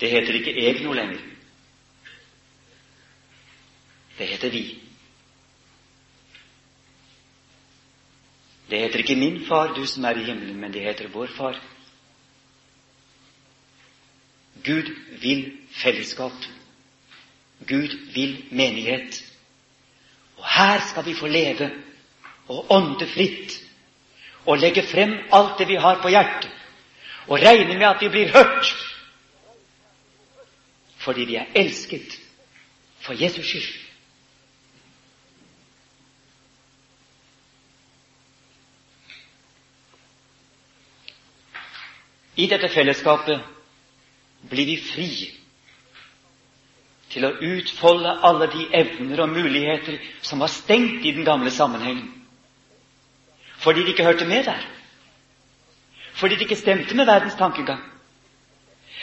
[0.00, 1.18] Det heter ikke 'jeg' noe lenger.
[4.18, 4.78] Det heter 'vi'.
[8.70, 11.60] Det heter ikke 'min far, du som er i himmelen', men det heter 'vår far'.
[14.64, 16.32] Gud vil fellesskap.
[17.66, 19.24] Gud vil menighet.
[20.36, 21.70] Og her skal vi få leve
[22.48, 23.64] og ånde fritt
[24.46, 26.50] og legge frem alt det vi har på hjertet,
[27.26, 28.87] og regne med at vi blir hørt
[30.98, 32.18] fordi vi er elsket
[33.00, 33.84] for Jesus skyld.
[42.38, 43.40] I dette fellesskapet
[44.50, 45.10] blir vi fri
[47.10, 52.12] til å utfolde alle de evner og muligheter som var stengt i den gamle sammenhengen.
[53.58, 54.62] Fordi de ikke hørte med der.
[56.14, 57.82] Fordi de ikke stemte med verdens tankegang.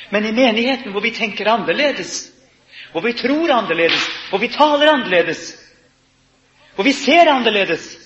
[0.09, 2.31] Men i menigheten, hvor vi tenker annerledes,
[2.91, 5.53] hvor vi tror annerledes, hvor vi taler annerledes,
[6.75, 8.01] hvor vi ser annerledes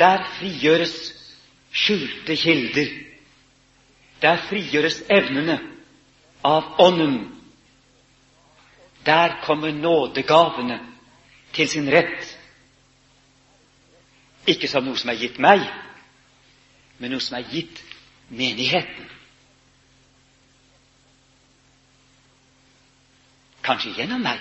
[0.00, 0.94] Der frigjøres
[1.76, 2.86] skjulte kilder.
[4.22, 5.58] Der frigjøres evnene
[6.44, 7.18] av Ånden.
[9.06, 10.78] Der kommer nådegavene
[11.52, 12.30] til sin rett.
[14.48, 15.66] Ikke som noe som er gitt meg,
[16.98, 17.84] men noe som er gitt
[18.30, 19.08] menigheten.
[23.60, 24.40] Kanskje gjennom meg.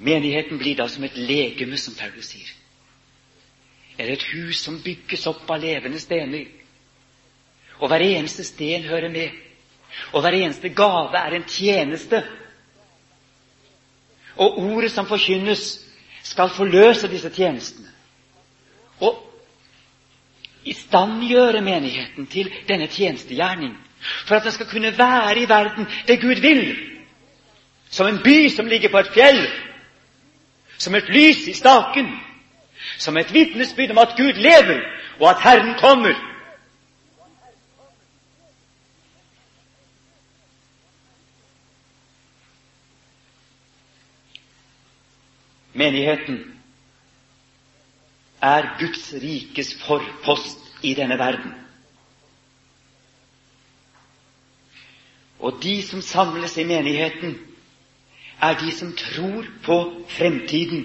[0.00, 2.48] Menigheten blir da som et legeme, som Paulus sier.
[3.98, 6.48] Eller et hus som bygges opp av levende stener.
[7.80, 9.36] Og hver eneste sten hører med.
[10.14, 12.22] Og hver eneste gave er en tjeneste.
[14.40, 15.89] Og ordet som forkynnes,
[16.22, 17.88] skal forløse disse tjenestene
[19.00, 19.16] og
[20.64, 23.76] istandgjøre menigheten til denne tjenestegjerning,
[24.26, 26.76] for at den skal kunne være i verden det Gud vil,
[27.90, 29.46] som en by som ligger på et fjell,
[30.78, 32.08] som et lys i staken,
[32.98, 34.80] som et vitnesbyrd om at Gud lever,
[35.20, 36.29] og at Herren kommer.
[45.80, 46.38] Menigheten
[48.40, 51.52] er Guds rikes forpost i denne verden.
[55.40, 57.38] Og de som samles i menigheten,
[58.40, 59.76] er de som tror på
[60.08, 60.84] fremtiden,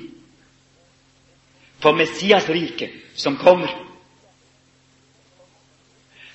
[1.81, 3.71] på Messias rike som kommer.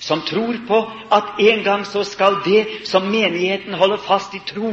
[0.01, 0.81] Som tror på
[1.13, 4.71] at en gang så skal det som menigheten holder fast i tro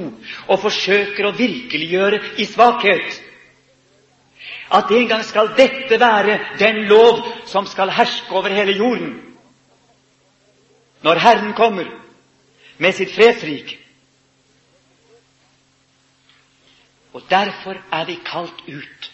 [0.47, 3.23] og forsøker å virkeliggjøre i svakhet,
[4.71, 9.13] at en gang skal dette være den lov som skal herske over hele jorden.
[11.01, 11.85] Når Herren kommer
[12.77, 13.77] med sitt fredsrike.
[17.13, 19.11] Og derfor er vi kalt ut,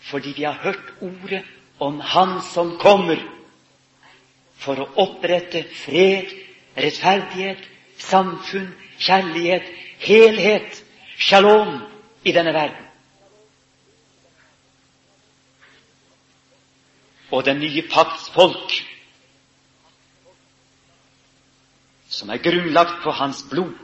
[0.00, 1.42] fordi vi har hørt ordet
[1.80, 3.20] om Han som kommer
[4.56, 6.32] for å opprette fred,
[6.76, 7.60] rettferdighet,
[7.98, 9.68] samfunn, kjærlighet,
[10.00, 10.82] helhet,
[11.18, 11.78] shalom
[12.24, 12.85] i denne verden.
[17.30, 18.72] Og den nye pakts folk,
[22.08, 23.74] som er grunnlagt på hans blod,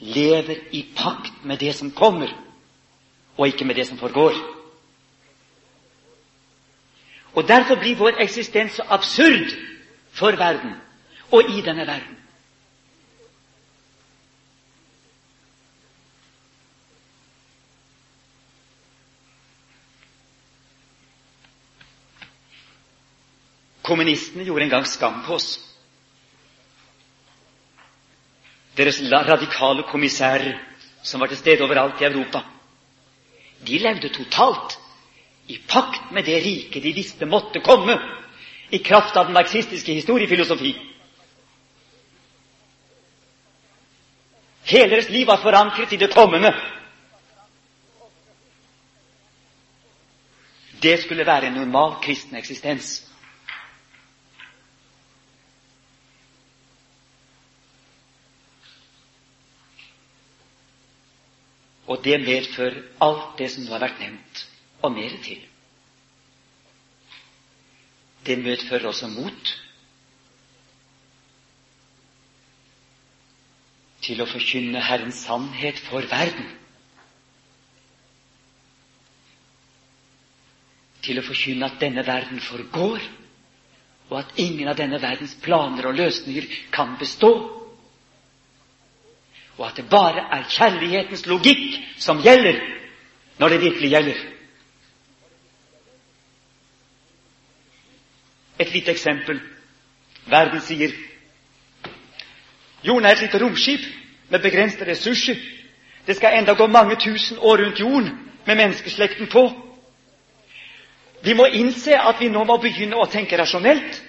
[0.00, 2.28] lever i pakt med det som kommer,
[3.36, 4.34] og ikke med det som forgår.
[7.34, 9.54] Og Derfor blir vår eksistens så absurd
[10.10, 10.74] for verden
[11.30, 12.19] og i denne verden.
[23.90, 25.48] Kommunistene gjorde en gang skam på oss.
[28.78, 30.52] Deres radikale kommissærer,
[31.02, 32.44] som var til stede overalt i Europa,
[33.66, 34.76] de levde totalt
[35.50, 37.98] i pakt med det riket de visste måtte komme,
[38.70, 40.76] i kraft av den marxistiske historiefilosofi.
[44.70, 46.54] Hele deres liv var forankret i det kommende.
[50.82, 53.09] Det skulle være en normal kristen eksistens.
[61.90, 64.42] Og det medfører alt det som nå har vært nevnt,
[64.86, 65.40] og mer til.
[68.28, 69.50] Det medfører også mot
[74.06, 76.46] til å forkynne Herrens sannhet for verden.
[81.04, 83.02] Til å forkynne at denne verden forgår,
[84.10, 87.34] og at ingen av denne verdens planer og løsninger kan bestå
[89.58, 92.60] og at det bare er kjærlighetens logikk som gjelder
[93.38, 94.18] når det virkelig gjelder.
[98.60, 99.40] Et lite eksempel.
[100.26, 100.92] Verden sier
[102.84, 103.80] jorden er et lite romskip
[104.30, 105.36] med begrensede ressurser.
[106.06, 108.10] Det skal enda gå mange tusen år rundt jorden
[108.46, 109.48] med menneskeslekten på.
[111.22, 114.00] Vi må innse at vi nå må begynne å tenke rasjonelt,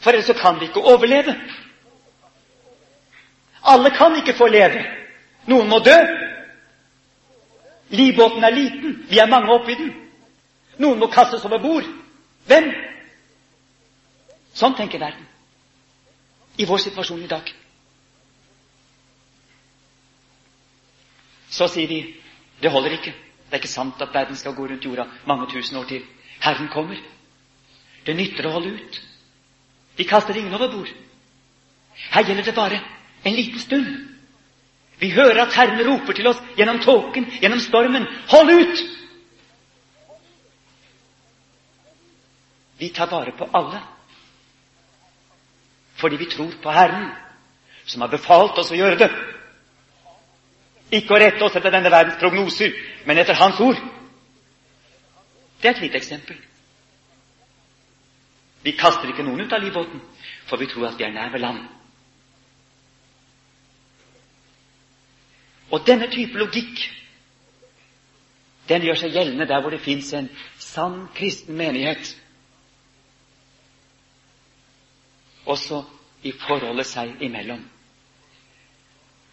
[0.00, 1.34] for ellers så kan vi ikke overleve.
[3.68, 4.84] Alle kan ikke få leve.
[5.46, 5.96] Noen må dø.
[7.90, 9.06] Livbåten er liten.
[9.10, 9.92] Vi er mange oppi den.
[10.78, 11.88] Noen må kastes over bord.
[12.48, 12.68] Hvem?
[14.56, 15.24] Sånn tenker verden.
[16.58, 17.52] I vår situasjon i dag.
[21.50, 22.00] Så sier vi
[22.62, 23.12] det holder ikke.
[23.48, 26.04] Det er ikke sant at verden skal gå rundt jorda mange tusen år til.
[26.40, 26.98] Herren kommer.
[28.06, 29.00] Det nytter å holde ut.
[29.96, 30.90] Vi kaster ingen over bord.
[32.12, 32.80] Her gjelder det bare
[33.22, 34.08] en liten stund.
[34.98, 38.06] Vi hører at Herren roper til oss gjennom tåken, gjennom stormen.
[38.30, 38.84] Hold ut!
[42.78, 43.80] Vi tar vare på alle
[45.98, 47.08] fordi vi tror på Herren,
[47.86, 49.08] som har befalt oss å gjøre det.
[50.94, 52.70] Ikke å rette oss etter denne verdens prognoser,
[53.04, 53.80] men etter Hans ord.
[55.58, 56.38] Det er et lite eksempel.
[58.62, 60.00] Vi kaster ikke noen ut av livbåten,
[60.46, 61.66] for vi tror at vi er nær ved land.
[65.70, 66.86] Og denne type logikk
[68.68, 70.28] den gjør seg gjeldende der hvor det fins en
[70.60, 72.10] sann kristen menighet.
[75.48, 75.82] Også
[76.22, 77.62] i forholdet seg imellom.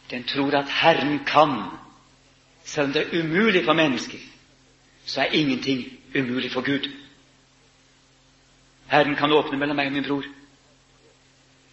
[0.09, 1.57] Den tror at Herren kan.
[2.63, 4.19] Selv om det er umulig for mennesker,
[5.05, 5.83] så er ingenting
[6.15, 6.88] umulig for Gud.
[8.88, 10.25] Herren kan åpne mellom meg og min bror.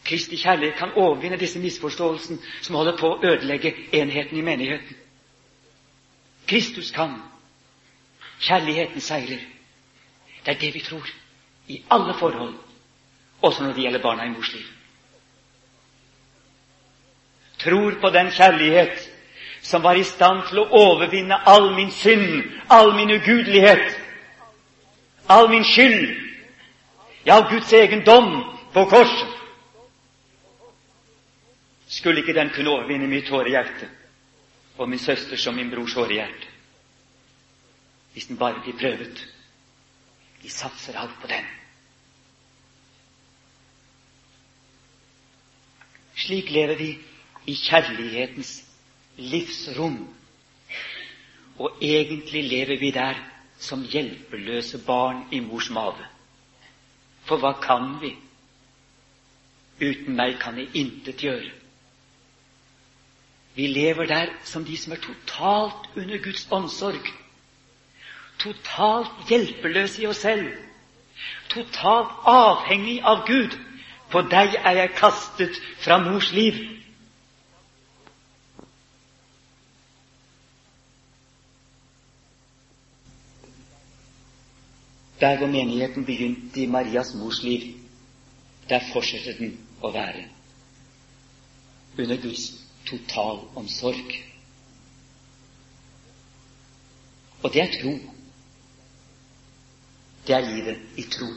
[0.05, 4.97] Kristi kjærlighet kan overvinne disse misforståelsene som holder på å ødelegge enheten i menigheten.
[6.47, 7.15] Kristus kan.
[8.41, 9.39] Kjærligheten seiler.
[10.47, 11.07] Det er det vi tror.
[11.69, 12.55] I alle forhold.
[13.43, 14.67] Også når det gjelder barna i mors liv.
[17.59, 19.11] Tror på den kjærlighet
[19.63, 23.99] som var i stand til å overvinne all min synd, all min ugudelighet,
[25.29, 26.17] all min skyld,
[27.27, 28.43] ja, Guds egen dom
[28.75, 29.42] på korset.
[32.03, 33.61] Skulle ikke den kunne overvinne mitt hårde
[34.79, 36.49] og min søsters og min brors hårehjerte.
[38.13, 39.23] Hvis den bare blir prøvet.
[40.43, 41.47] Vi satser alt på den.
[46.25, 46.91] Slik lever vi
[47.47, 48.65] i kjærlighetens
[49.17, 50.03] livsrom.
[51.59, 53.15] Og egentlig lever vi der
[53.59, 56.11] som hjelpeløse barn i mors mage.
[57.25, 58.17] For hva kan vi?
[59.79, 61.62] Uten meg kan jeg intet gjøre.
[63.55, 67.09] Vi lever der som de som er totalt under Guds omsorg.
[68.39, 70.49] Totalt hjelpeløse i oss selv.
[71.53, 73.59] Totalt avhengig av Gud.
[74.11, 76.57] På deg er jeg kastet fra mors liv.
[85.21, 87.69] Der hvor menigheten begynte i Marias mors liv,
[88.69, 90.25] der fortsetter den å være.
[91.99, 92.62] Under Guds
[92.93, 94.15] total omsorg.
[97.43, 97.95] Og det er tro.
[100.27, 101.31] Det er livet i tro.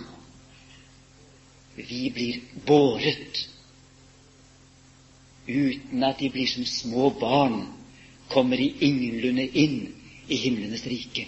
[1.76, 3.42] Vi blir båret
[5.48, 7.66] uten at de blir som små barn,
[8.30, 9.82] kommer de ingenlunde inn
[10.28, 11.28] i himlenes rike.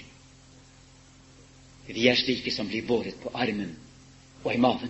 [1.87, 3.75] Vi er slike som blir båret på armen
[4.43, 4.89] og i maven.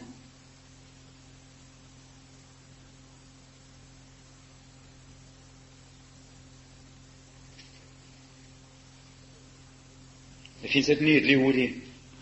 [10.68, 11.66] Det fins et nydelig ord i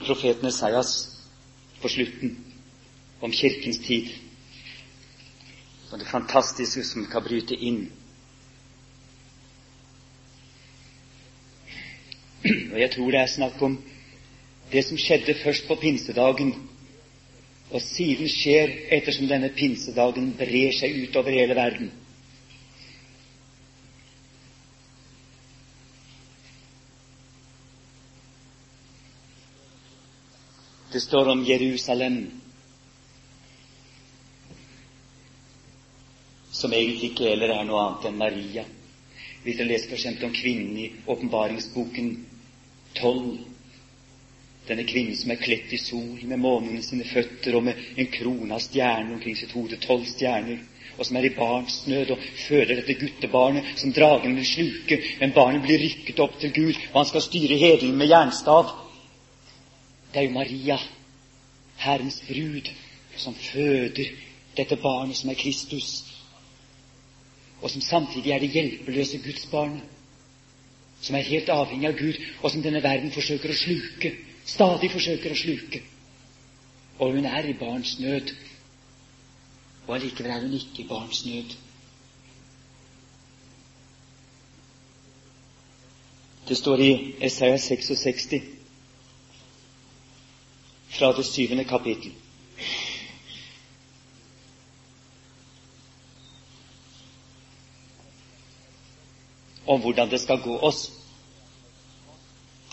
[0.06, 0.90] profeten Esaias
[1.82, 2.36] på slutten
[3.26, 4.12] om Kirkens tid.
[5.90, 7.80] Og det fantastiske som kan bryte inn.
[12.46, 13.80] Og jeg tror det er snakk om
[14.70, 16.54] det som skjedde først på pinsedagen,
[17.72, 21.90] og siden skjer ettersom denne pinsedagen brer seg utover hele verden.
[30.96, 32.32] Det står om Jerusalem,
[36.52, 38.64] som egentlig ikke heller er noe annet enn Maria.
[39.44, 40.06] Hvis dere leser f.eks.
[40.24, 42.14] om kvinnen i åpenbaringsboken
[43.02, 43.26] 12,
[44.70, 48.10] denne kvinnen som er kledt i sol, med månen i sine føtter og med en
[48.16, 50.64] krone av stjerner omkring sitt hode, tolv stjerner,
[50.96, 55.68] og som er i barnsnød og føder dette guttebarnet som dragen vil sluke, men barnet
[55.68, 58.72] blir rykket opp til Gud, og han skal styre hedelen med jernstav.
[60.16, 60.78] Det er jo Maria,
[61.76, 62.72] Herrens brud,
[63.20, 64.14] som føder
[64.56, 65.98] dette barnet som er Kristus
[67.62, 69.82] og som samtidig er det hjelpeløse Guds barn,
[71.02, 74.12] som er helt avhengig av Gud, og som denne verden forsøker å sluke,
[74.46, 75.82] stadig forsøker å sluke.
[77.00, 78.36] Og hun er i barns nød,
[79.88, 81.56] og allikevel er hun ikke i barns nød.
[86.46, 86.92] Det står i
[87.26, 88.55] Isaiah 66,
[90.98, 92.12] fra det syvende kapittel.
[99.68, 100.92] om hvordan det skal gå oss.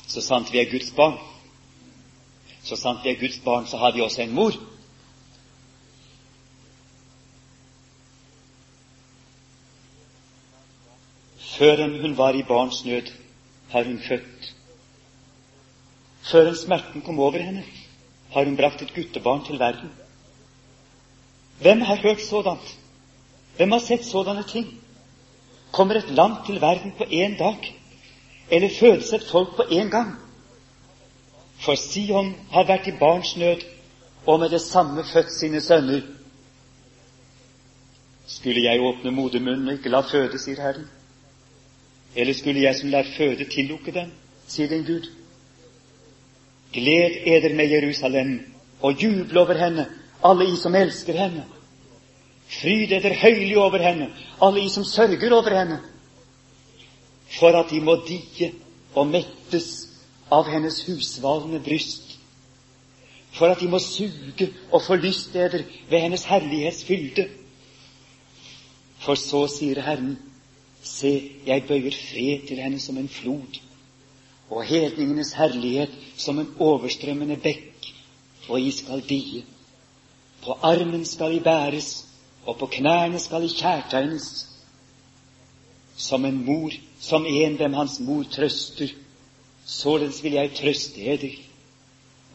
[0.06, 1.16] Så sant vi er Guds barn,
[2.62, 4.52] så sant vi er Guds barn, så har vi også en mor.
[11.38, 13.12] Før hun var i barns nød,
[13.70, 14.54] har hun født.
[16.22, 17.64] Før smerten kom over henne,
[18.32, 19.90] har hun brakt et guttebarn til verden.
[21.60, 22.78] Hvem har hørt sådant?
[23.56, 24.66] Hvem har sett sådanne ting?
[25.72, 27.74] Kommer et land til verden på én dag?
[28.50, 30.18] Eller fødes et folk på én gang?
[31.58, 33.60] For Sion har vært i barns nød,
[34.26, 36.00] og med det samme født sine sønner.
[38.26, 40.88] Skulle jeg åpne modermunnen og ikke la føde, sier Herren?
[42.16, 44.12] Eller skulle jeg som lar føde, tillukke den,
[44.48, 45.21] sier din Gud?
[46.72, 48.40] Gled eder med Jerusalem
[48.82, 49.86] og jubel over henne,
[50.24, 51.44] alle i som elsker henne.
[52.52, 54.08] Fryd eder høylig over henne,
[54.42, 55.80] alle i som sørger over henne,
[57.38, 58.52] for at de må die
[58.94, 59.68] og mettes
[60.32, 62.18] av hennes husvalne bryst,
[63.32, 67.28] for at de må suge og få lysteder ved hennes herlighetsfylde.
[69.02, 70.18] For så sier Herren,
[70.82, 71.12] se,
[71.46, 73.60] jeg bøyer fred til henne som en flod,
[74.52, 77.88] og hedningenes herlighet som en overstrømmende bekk,
[78.48, 79.44] og i skal die.
[80.44, 82.04] På armen skal de bæres,
[82.46, 84.28] og på knærne skal de kjærtegnes
[85.96, 88.92] som en mor, som en hvem hans mor trøster.
[89.64, 91.36] Således vil jeg trøste eder,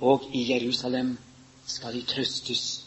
[0.01, 1.17] og i Jerusalem
[1.65, 2.86] skal de trøstes.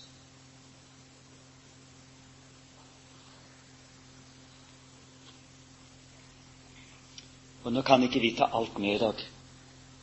[7.65, 9.25] Og Nå kan ikke vi ta alt med i dag.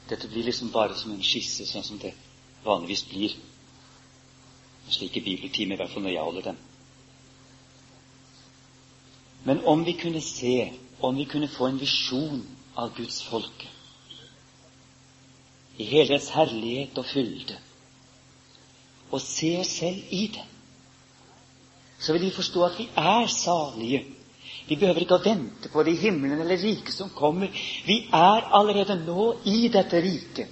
[0.09, 2.13] Dette blir liksom bare som en skisse, sånn som det
[2.63, 3.37] vanligvis blir.
[4.85, 6.59] En slik bibeltime, i hvert fall når jeg holder den.
[9.47, 12.43] Men om vi kunne se, om vi kunne få en visjon
[12.75, 13.73] av Guds folke
[15.77, 17.57] i hele dets herlighet og fylde,
[19.11, 20.45] og se oss selv i det,
[21.99, 24.03] så vil vi forstå at vi er salige.
[24.67, 27.51] Vi behøver ikke å vente på det i himmelen eller riket som kommer.
[27.87, 30.51] Vi er allerede nå i dette riket,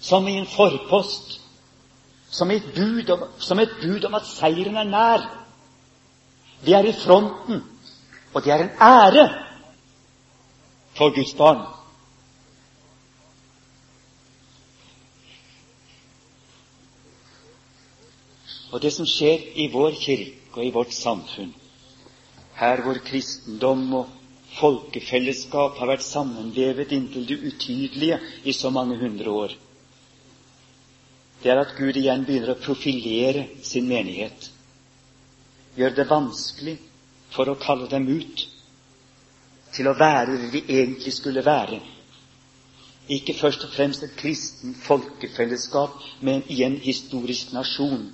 [0.00, 1.38] som i en forpost,
[2.30, 3.24] som et bud om,
[3.58, 5.26] et bud om at seieren er nær.
[6.64, 7.64] Vi er i fronten.
[8.34, 9.24] Og det er en ære
[10.94, 11.64] for Guds barn.
[18.70, 21.50] Og det som skjer i vår kirke og i vårt samfunn,
[22.60, 24.08] her hvor kristendom og
[24.58, 29.54] folkefellesskap har vært sammenvevet inntil det utydelige i så mange hundre år,
[31.42, 34.50] det er at Gud igjen begynner å profilere sin menighet.
[35.78, 36.76] Gjør det vanskelig
[37.32, 38.44] for å kalle dem ut
[39.72, 41.80] til å være det de egentlig skulle være.
[43.08, 48.10] Ikke først og fremst et kristen folkefellesskap men i en historisk nasjon,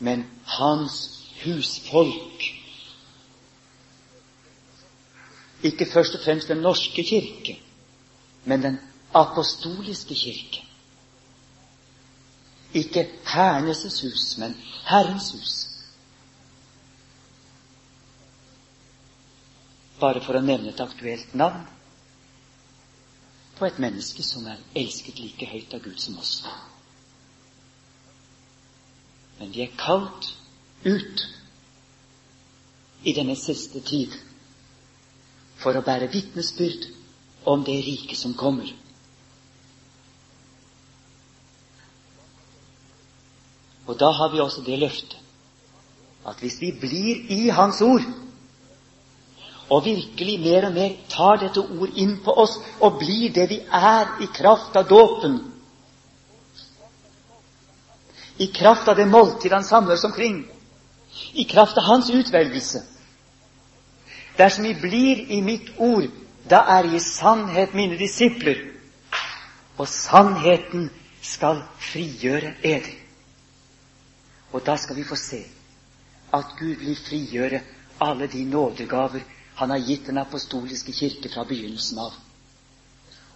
[0.00, 0.24] men
[0.56, 0.96] hans
[1.42, 2.46] husfolk.
[5.62, 7.60] Ikke først og fremst Den norske kirke,
[8.44, 8.78] men den
[9.14, 10.64] apostoliske kirke.
[12.74, 15.76] Ikke Hernes hus, men Herrens hus.
[20.00, 21.64] bare for å nevne et aktuelt navn
[23.56, 26.42] på et menneske som er elsket like høyt av Gud som oss.
[29.38, 30.28] Men vi er kalt
[30.84, 31.24] ut
[33.08, 34.12] i denne siste tid
[35.66, 36.84] for å bære vitnesbyrd
[37.50, 38.68] om det riket som kommer.
[43.86, 45.18] Og da har vi også det løftet
[46.26, 48.06] at hvis vi blir i Hans ord,
[49.70, 53.60] og virkelig mer og mer tar dette ord inn på oss og blir det vi
[53.66, 55.40] er i kraft av dåpen,
[58.38, 60.44] i kraft av det måltid han samler oss omkring,
[61.34, 62.86] i kraft av hans utvelgelse
[64.38, 66.10] Dersom vi blir i mitt ord,
[66.50, 68.58] da er i sannhet mine disipler,
[69.76, 70.90] og sannheten
[71.22, 72.92] skal frigjøre eder.
[74.52, 75.42] Og da skal vi få se
[76.34, 77.60] at Gud vil frigjøre
[78.00, 79.24] alle de nådegaver
[79.56, 82.12] han har gitt den apostoliske kirke fra begynnelsen av.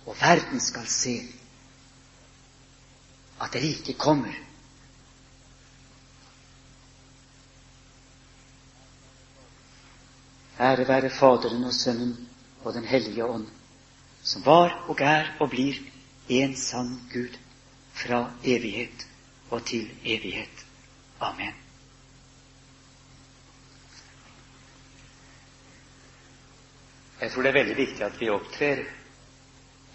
[0.07, 1.17] Og verden skal se
[3.41, 4.37] at riket kommer.
[10.61, 12.29] Ære være Faderen og Sønnen
[12.65, 13.47] og Den hellige ånd,
[14.23, 15.79] som var og er og blir
[16.29, 17.39] en sann Gud
[17.97, 19.07] fra evighet
[19.51, 20.67] og til evighet.
[21.21, 21.55] Amen.
[27.21, 28.85] Jeg tror det er veldig viktig at vi opptrer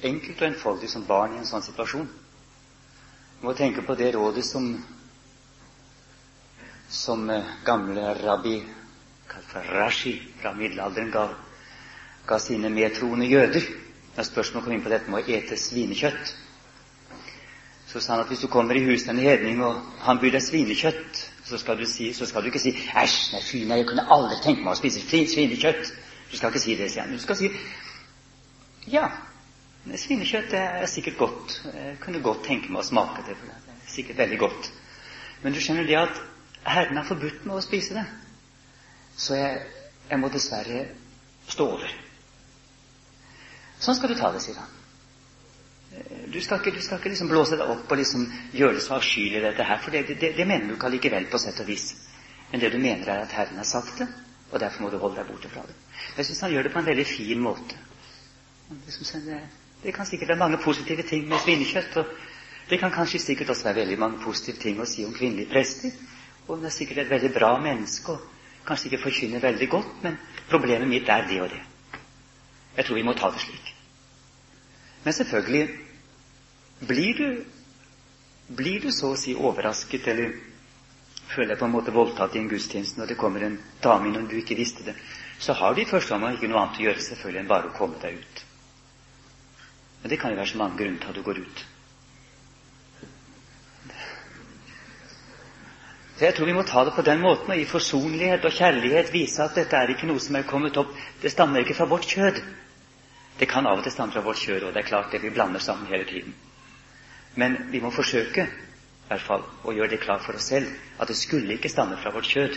[0.04, 2.10] enkelt og enfoldig som barn i en sånn situasjon.
[3.40, 4.68] Vi må tenke på det rådet som,
[6.90, 8.60] som eh, gamle rabbi
[9.72, 11.28] Rashi fra middelalderen ga,
[12.28, 13.64] ga sine medtroende jøder.
[14.16, 16.36] Når spørsmålet kom inn på dette med å ete svinekjøtt,
[17.92, 20.38] så sa han at hvis du kommer i huset til en hedning, og han byr
[20.38, 23.88] deg svinekjøtt, så skal si, så skal du ikke si 'Æsj, nei, fy, nei, jeg
[23.92, 25.92] kunne aldri tenke meg å spise svinekjøtt'.
[26.32, 27.14] Du skal ikke si det, sier han.
[27.14, 27.52] Du skal si
[28.88, 29.10] ja,
[29.96, 31.62] svinekjøtt er sikkert godt.
[31.74, 33.38] Jeg kunne godt tenke meg å smake det.
[33.38, 34.72] for det er sikkert veldig godt.
[35.44, 36.22] Men du skjønner det at
[36.64, 38.06] Herren har forbudt meg å spise det.
[39.18, 39.62] Så jeg,
[40.10, 40.82] jeg må dessverre
[41.48, 41.94] stå over.
[43.80, 44.74] Sånn skal du ta det, sier han.
[46.32, 48.98] Du skal ikke, du skal ikke liksom blåse deg opp og liksom gjøre det så
[48.98, 51.86] avskyelig, dette her, for det, det, det mener du ikke allikevel, på sett og vis.
[52.52, 54.08] Men det du mener, er at Herren har sagt det,
[54.52, 55.76] og derfor må du holde deg borte fra det.
[56.18, 57.80] Jeg syns han gjør det på en veldig fin måte.
[59.86, 61.98] Det kan sikkert være mange positive ting med svinekjøtt.
[62.02, 62.06] og
[62.70, 65.92] Det kan kanskje sikkert også være veldig mange positive ting å si om kvinnelige prester.
[66.48, 68.24] Og hun er sikkert et veldig bra menneske og
[68.66, 70.18] kanskje ikke forkynner veldig godt, men
[70.50, 71.62] problemet mitt er det og det.
[72.78, 73.72] Jeg tror vi må ta det slik.
[75.04, 75.70] Men selvfølgelig
[76.88, 77.28] blir du,
[78.56, 80.34] blir du så å si overrasket eller
[81.30, 84.20] føler deg på en måte voldtatt i en gudstjeneste når det kommer en dame inn
[84.20, 84.96] og du ikke visste det,
[85.40, 87.78] så har du i første omgang ikke noe annet å gjøre selvfølgelig enn bare å
[87.78, 88.44] komme deg ut.
[90.02, 91.66] Men det kan jo være så mange grunner til at du går ut.
[96.16, 99.10] Så jeg tror vi må ta det på den måten og i forsonlighet og kjærlighet
[99.14, 102.08] vise at dette er ikke noe som er kommet opp Det stammer ikke fra vårt
[102.08, 102.40] kjød.
[103.40, 105.30] Det kan av og til stamme fra vårt kjød, og det er klart det vi
[105.36, 106.36] blander sammen hele tiden.
[107.36, 111.12] Men vi må forsøke i hvert fall, å gjøre det klart for oss selv at
[111.12, 112.56] det skulle ikke stamme fra vårt kjød,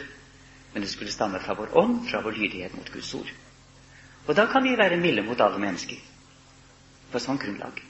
[0.73, 3.33] men det skulle stamme fra vår ånd, fra vår lydighet mot Guds ord.
[4.29, 5.99] Og da kan vi være milde mot alle mennesker
[7.11, 7.88] på sånn grunnlag.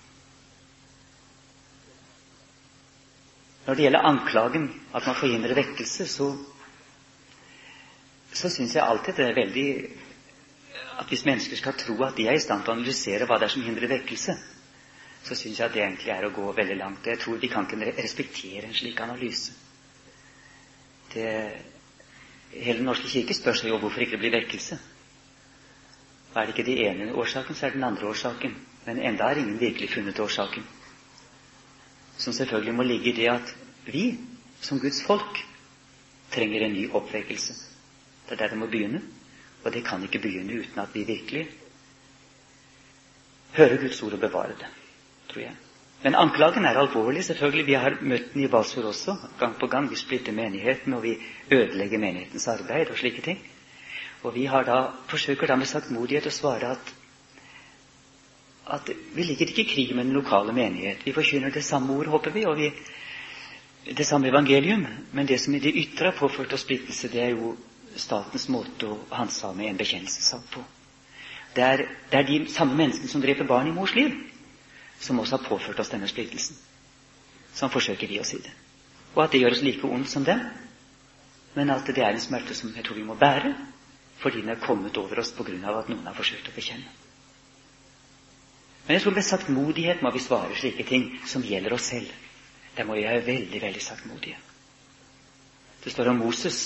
[3.69, 4.63] Når det gjelder anklagen
[4.97, 6.29] at man forhindrer vekkelse, så,
[8.33, 9.65] syns jeg alltid det er veldig
[11.03, 13.45] at hvis mennesker skal tro at de er i stand til å analysere hva det
[13.51, 14.37] er som hindrer vekkelse,
[15.21, 17.11] så syns jeg at det egentlig er å gå veldig langt.
[17.13, 19.53] Jeg tror vi kan ikke respektere en slik analyse.
[21.13, 21.29] Det,
[22.57, 24.81] hele Den norske kirke spør seg jo hvorfor ikke det blir vekkelse.
[26.33, 28.57] Er det ikke den ene årsaken, så er det den andre årsaken.
[28.89, 30.65] Men enda har ingen virkelig funnet årsaken.
[32.19, 33.55] Som selvfølgelig må ligge i det at
[33.87, 34.19] vi,
[34.61, 35.45] som Guds folk,
[36.35, 37.55] trenger en ny oppvekkelse.
[38.27, 39.03] Det er der det må begynne.
[39.65, 41.49] Og det kan ikke begynne uten at vi virkelig
[43.57, 44.69] hører Guds ord og bevarer det
[45.29, 45.57] tror jeg.
[46.03, 47.25] Men anklagen er alvorlig.
[47.25, 47.67] selvfølgelig.
[47.67, 49.17] Vi har møtt den i Balsfjord også.
[49.39, 49.91] Gang på gang.
[49.91, 51.17] Vi splitter menigheten, og vi
[51.51, 53.39] ødelegger menighetens arbeid og slike ting.
[54.23, 56.95] Og vi har da, forsøker da med saktmodighet å svare at,
[58.69, 61.05] at vi ligger ikke i krig med den lokale menighet.
[61.07, 62.71] Vi forkynner det samme ord, håper vi, og vi,
[63.97, 64.87] det samme evangelium.
[65.13, 67.55] Men det som i det ytre har påført oss splittelse, det er jo
[67.97, 70.65] statens måte å handsame en bekjennelsessak på.
[71.57, 74.13] Det er, det er de samme menneskene som dreper barn i mors liv
[75.01, 76.59] som også har påført oss denne splittelsen.
[77.55, 78.53] Sånn forsøker vi å si det.
[79.15, 80.43] Og at det gjør oss like ondt som dem,
[81.57, 83.55] men at det er en smerte som jeg tror vi må bære,
[84.21, 86.91] fordi den er kommet over oss på grunn av at noen har forsøkt å bekjenne.
[88.89, 92.09] Men jeg tror med saktmodighet må vi svare slike ting som gjelder oss selv.
[92.75, 94.39] Der må vi være veldig, veldig saktmodige.
[95.85, 96.59] Det står om Moses,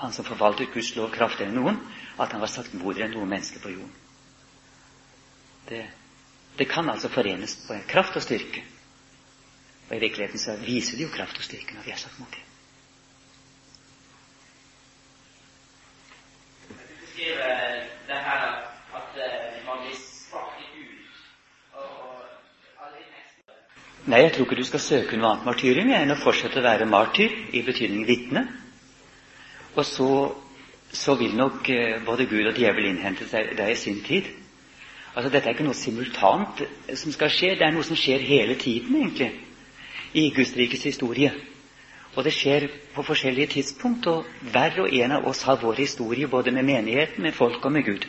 [0.00, 1.80] han som forvaltet Guds lov kraftigere enn noen,
[2.18, 3.96] at han var saktmodigere enn noen mennesker på jorden.
[5.68, 5.84] Det
[6.58, 8.62] det kan altså forenes på kraft og styrke.
[9.88, 12.49] Og i virkeligheten så viser det jo kraft og styrke når vi er saktmodige.
[24.08, 26.86] Nei, jeg tror ikke du skal søke noe annet martyrium enn å fortsette å være
[26.88, 28.46] martyr, i betydning vitne.
[29.76, 30.08] Og så,
[30.92, 34.30] så vil nok eh, både Gud og djevel innhente deg i sin tid.
[35.12, 36.62] Altså, Dette er ikke noe simultant
[36.96, 39.30] som skal skje, det er noe som skjer hele tiden, egentlig,
[40.16, 41.34] i Guds rikes historie.
[42.16, 46.30] Og det skjer på forskjellige tidspunkt, og hver og en av oss har vår historie,
[46.30, 48.08] både med menigheten, med folk og med Gud.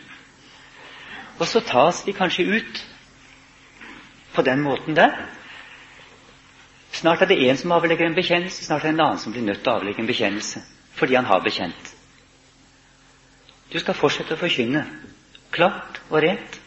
[1.37, 2.81] Og så tas vi kanskje ut
[4.33, 5.19] på den måten der.
[6.91, 9.45] Snart er det en som avlegger en bekjennelse, snart er det en annen som blir
[9.45, 10.63] nødt til å avlegge en bekjennelse
[10.99, 11.93] fordi han har bekjent.
[13.71, 14.83] Du skal fortsette å forkynne
[15.55, 16.57] klart og rent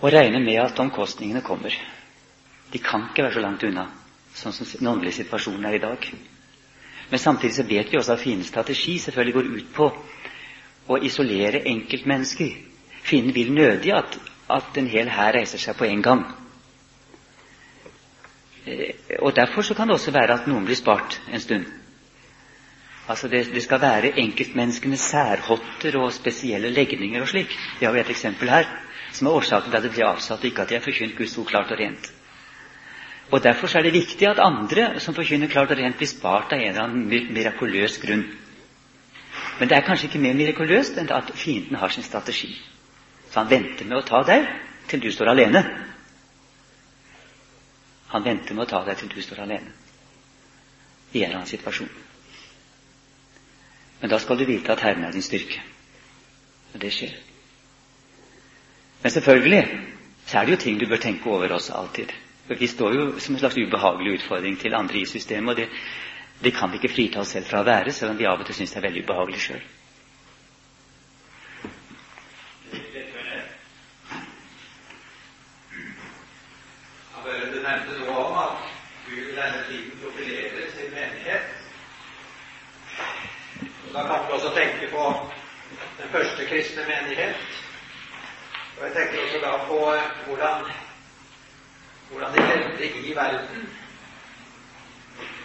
[0.00, 1.74] og regne med at omkostningene kommer.
[2.72, 3.86] De kan ikke være så langt unna,
[4.36, 6.06] sånn som den åndelige situasjonen er i dag.
[7.10, 9.88] Men samtidig så vet vi også at fiendens strategi selvfølgelig går ut på
[10.90, 12.52] å isolere enkeltmennesker.
[13.02, 14.16] Fienden vil nødig at,
[14.48, 16.24] at en hel hær reiser seg på en gang.
[18.70, 21.66] Eh, og Derfor så kan det også være at noen blir spart en stund.
[23.10, 27.56] Altså det, det skal være enkeltmenneskenes særhotter og spesielle legninger og slik.
[27.80, 28.68] Det har vi et eksempel her,
[29.12, 31.46] som er årsaken til at det blir avsatt, ikke at de har forkynt Guds ord
[31.46, 32.12] klart og rent.
[33.30, 36.52] Og Derfor så er det viktig at andre som forkynner klart og rent, blir spart
[36.52, 38.24] av en eller annen mirakuløs grunn.
[39.58, 42.54] Men det er kanskje ikke mer mirakuløst enn at fienden har sin strategi.
[43.30, 44.46] Så han venter med å ta deg
[44.90, 45.62] til du står alene.
[48.10, 49.72] Han venter med å ta deg til du står alene
[51.12, 51.90] i en eller annen situasjon.
[54.00, 55.62] Men da skal du vite at Herren er din styrke.
[56.74, 57.16] Og det skjer.
[59.02, 59.62] Men selvfølgelig
[60.26, 62.12] så er det jo ting du bør tenke over også alltid.
[62.46, 65.50] For Vi står jo som en slags ubehagelig utfordring til andre i systemet.
[65.50, 65.68] og det,
[66.44, 68.46] det kan vi ikke frita oss selv fra å være, selv om vi av og
[68.46, 69.62] til syns det er veldig ubehagelig sjøl.
[77.50, 78.62] Du nevnte noe om at
[79.06, 81.42] Gud i denne tiden profilerer sin menighet.
[83.92, 85.04] Da kan vi også tenke på
[85.98, 86.08] den
[86.40, 87.36] første kristne menighet.
[88.78, 89.78] Og jeg tenker også da på
[90.26, 90.64] hvordan,
[92.10, 93.68] hvordan de levde i verden.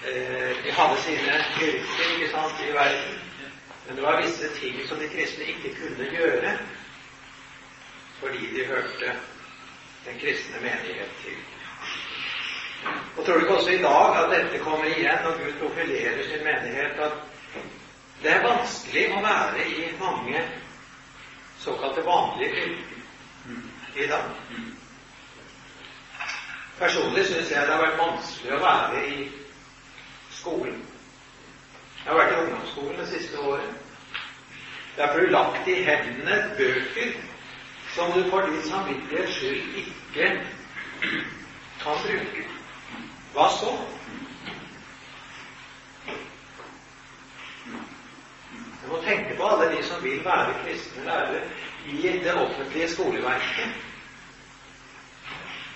[0.08, 3.20] Eh, de hadde sine yrker ikke sant, i verden,
[3.88, 6.58] men det var visse ting som de kristne ikke kunne gjøre
[8.20, 9.12] fordi de hørte
[10.06, 11.38] den kristne menighet til.
[13.18, 16.44] Og tror du ikke også i dag at dette kommer igjen når Gud profilerer sin
[16.44, 17.12] menighet, at
[18.24, 20.46] det er vanskelig å være i mange
[21.66, 24.30] såkalte vanlige kvinnen i dag?
[26.80, 29.28] Personlig syns jeg det har vært vanskelig å være i
[30.36, 30.82] skolen.
[32.04, 33.72] Jeg har vært i ungdomsskolen det siste året.
[34.98, 37.16] Der får du lagt i hendene bøker
[37.96, 40.30] som du for din samvittighets skyld ikke
[41.82, 42.44] kan bruke.
[43.34, 43.72] Hva så?
[48.86, 51.42] Du må tenke på alle de som vil være kristne lærere
[51.90, 53.70] i det offentlige skoleverket.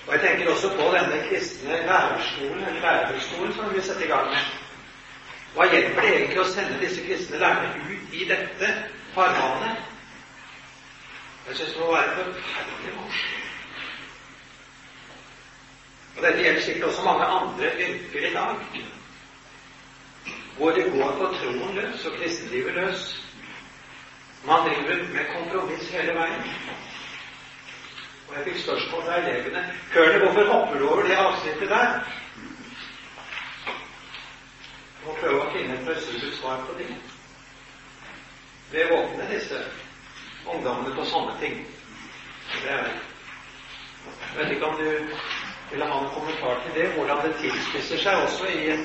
[0.07, 4.29] Og jeg tenker også på denne kristne lærerskolen, eller lærerskolen som vi setter i gang
[4.29, 4.45] med.
[5.53, 8.69] Hva hjelper det egentlig å sende disse kristne lærerne ut i dette
[9.15, 9.81] farvannet?
[11.47, 13.43] Jeg syns det må være forferdelig vanskelig.
[16.17, 18.81] Og Dette gjelder sikkert også mange andre yrker i dag,
[20.57, 23.03] hvor det går på troen løs og kristenlivet løs.
[24.45, 26.43] Man driver med kompromiss hele veien.
[28.29, 29.63] Og jeg fikk spørsmål fra elevene
[29.93, 31.93] Kørne, hvorfor hopper du over det avsnittet der?
[34.99, 36.89] Jeg må prøve å finne et presist svar på det.
[38.71, 39.63] Det våkner disse
[40.45, 41.63] ungdommene på sånne ting.
[42.51, 42.91] Det er,
[44.03, 45.15] jeg vet ikke om du
[45.71, 48.77] ville ha en kommentar til det, hvordan det tilspisser seg også i,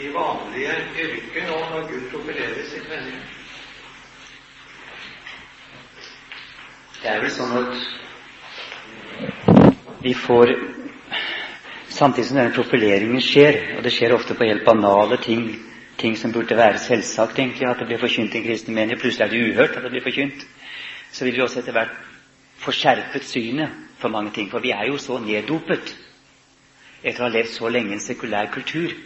[0.00, 0.74] i vanlige
[1.04, 3.18] yrker nå når Gud opererer sitt venner.
[7.02, 7.74] Det er vel sånn at
[10.02, 10.54] vi får
[11.92, 15.42] Samtidig som denne profileringen skjer, og det skjer ofte på helt banale ting,
[16.00, 19.26] ting som burde være selvsagt, egentlig, at det blir forkynt i en kristen menighet, plutselig
[19.26, 20.46] er det uhørt at det blir forkynt,
[21.12, 21.92] så vil vi også etter hvert
[22.64, 24.48] få skjerpet synet for mange ting.
[24.50, 25.92] For vi er jo så neddopet
[27.04, 28.96] etter å ha levd så lenge i en sekulær kultur.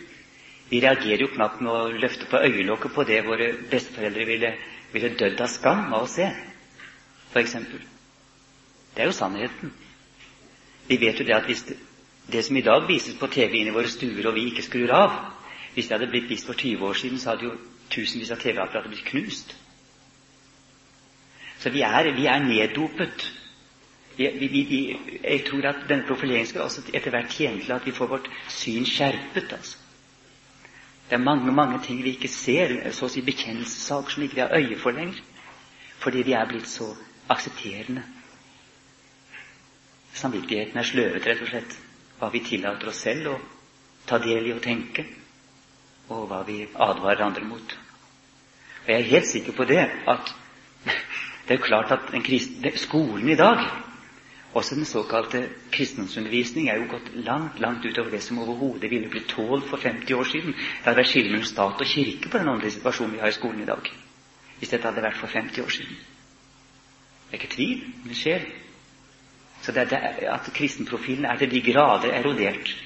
[0.70, 4.52] Vi reagerer jo knapt med å løfte på øyelokket på det våre besteforeldre ville,
[4.92, 6.26] ville dødd av skam av å se,
[7.30, 7.54] f.eks.
[8.96, 9.72] Det er jo sannheten.
[10.88, 11.76] Vi vet jo det at hvis det,
[12.32, 14.92] det som i dag vises på TV inn i våre stuer, og vi ikke skrur
[14.94, 15.16] av
[15.76, 17.56] Hvis det hadde blitt vist for 20 år siden, så hadde jo
[17.92, 19.50] tusenvis av TV-apparater blitt knust.
[21.60, 23.26] Så vi er, vi er neddopet
[24.16, 24.78] jeg, vi, vi,
[25.20, 28.30] jeg tror at denne profileringen skal også etter hvert tjene til at vi får vårt
[28.48, 29.52] syn skjerpet.
[29.52, 29.76] altså.
[31.08, 34.42] Det er mange mange ting vi ikke ser, så å si bekjennelsessaker som ikke vi
[34.42, 35.20] har øye for lenger,
[36.02, 36.88] fordi vi er blitt så
[37.30, 38.02] aksepterende.
[40.16, 41.76] Samvittigheten er sløvet, rett og slett.
[42.18, 43.36] Hva vi tillater oss selv å
[44.08, 45.04] ta del i og tenke,
[46.08, 47.76] og hva vi advarer andre mot.
[48.82, 50.34] Og Jeg er helt sikker på det at
[51.46, 53.62] det er klart at kristne, skolen i dag,
[54.56, 59.28] også den såkalte kristendomsundervisning, er jo gått langt langt utover det som overhodet ville blitt
[59.28, 60.52] tålt for 50 år siden.
[60.52, 63.36] Det hadde vært skille mellom stat og kirke på den åndelige situasjonen vi har i
[63.36, 63.90] skolen i dag.
[64.58, 65.98] Hvis dette hadde vært for 50 år siden.
[67.26, 68.48] Det er ikke tvil, men det skjer.
[69.62, 72.76] Så det er at kristenprofilen er til de grader erodert.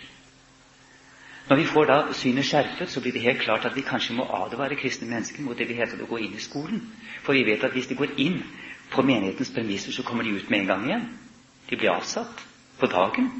[1.48, 4.26] Når vi får da synet skjerpet, så blir det helt klart at vi kanskje må
[4.42, 6.84] advare kristne mennesker mot det vi heter å gå inn i skolen.
[7.22, 8.42] For vi vet at hvis de går inn
[8.90, 11.08] på menighetens premisser, så kommer de ut med en gang igjen.
[11.70, 12.44] De blir avsatt
[12.80, 13.30] på dagen.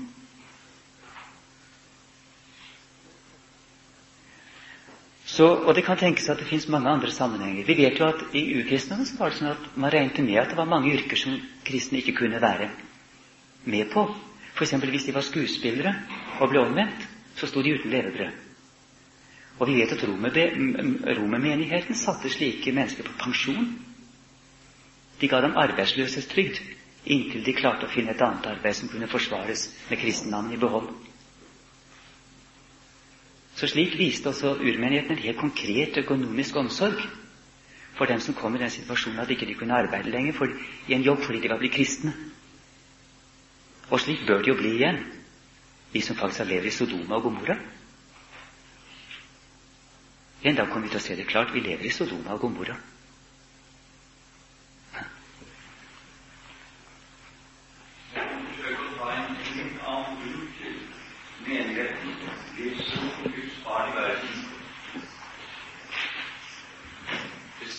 [5.31, 7.64] Så, og det kan tenkes at det finnes mange andre sammenhenger.
[7.66, 10.51] Vi vet jo at i ukristendommen så var det sånn at man regnet med at
[10.51, 12.70] det var mange yrker som kristne ikke kunne være
[13.70, 14.09] med på.
[14.57, 14.74] F.eks.
[14.91, 15.95] hvis de var skuespillere
[16.41, 17.07] og ble omvendt
[17.39, 18.35] så sto de uten levebrød.
[19.61, 20.03] Og vi vet at
[21.20, 23.70] romermenigheten satte slike mennesker på pensjon.
[25.20, 26.61] De ga dem arbeidsløshetstrygd
[27.05, 30.90] inntil de klarte å finne et annet arbeid som kunne forsvares med kristennavnet i behold.
[33.57, 37.01] Så slik viste også urmenigheten en helt konkret økonomisk omsorg
[37.96, 40.53] for dem som kom i den situasjonen at ikke de kunne arbeide lenger for,
[40.88, 42.14] i en jobb fordi de var blitt kristne.
[43.90, 45.03] Og slik bør det jo bli igjen
[45.92, 47.59] vi som faktisk levd i Sodoma og Gomorra.
[50.42, 51.53] En dag kommer vi til å se det klart.
[51.53, 52.78] Vi lever i Sodoma og Gomorra.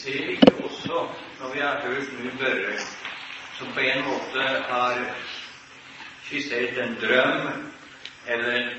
[0.02, 0.98] ser ikke også,
[1.54, 2.78] vi har hørt Gud Børre,
[3.58, 5.00] som på en måte har
[6.24, 7.50] skissert en drøm
[8.28, 8.70] eller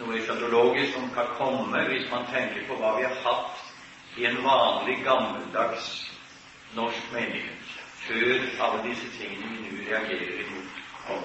[0.00, 4.40] noe eschatologisk som kan komme hvis man tenker på hva vi har hatt i en
[4.44, 5.88] vanlig, gammeldags
[6.76, 11.24] norsk menighet før alle disse tingene vi nå reagerer imot, kom.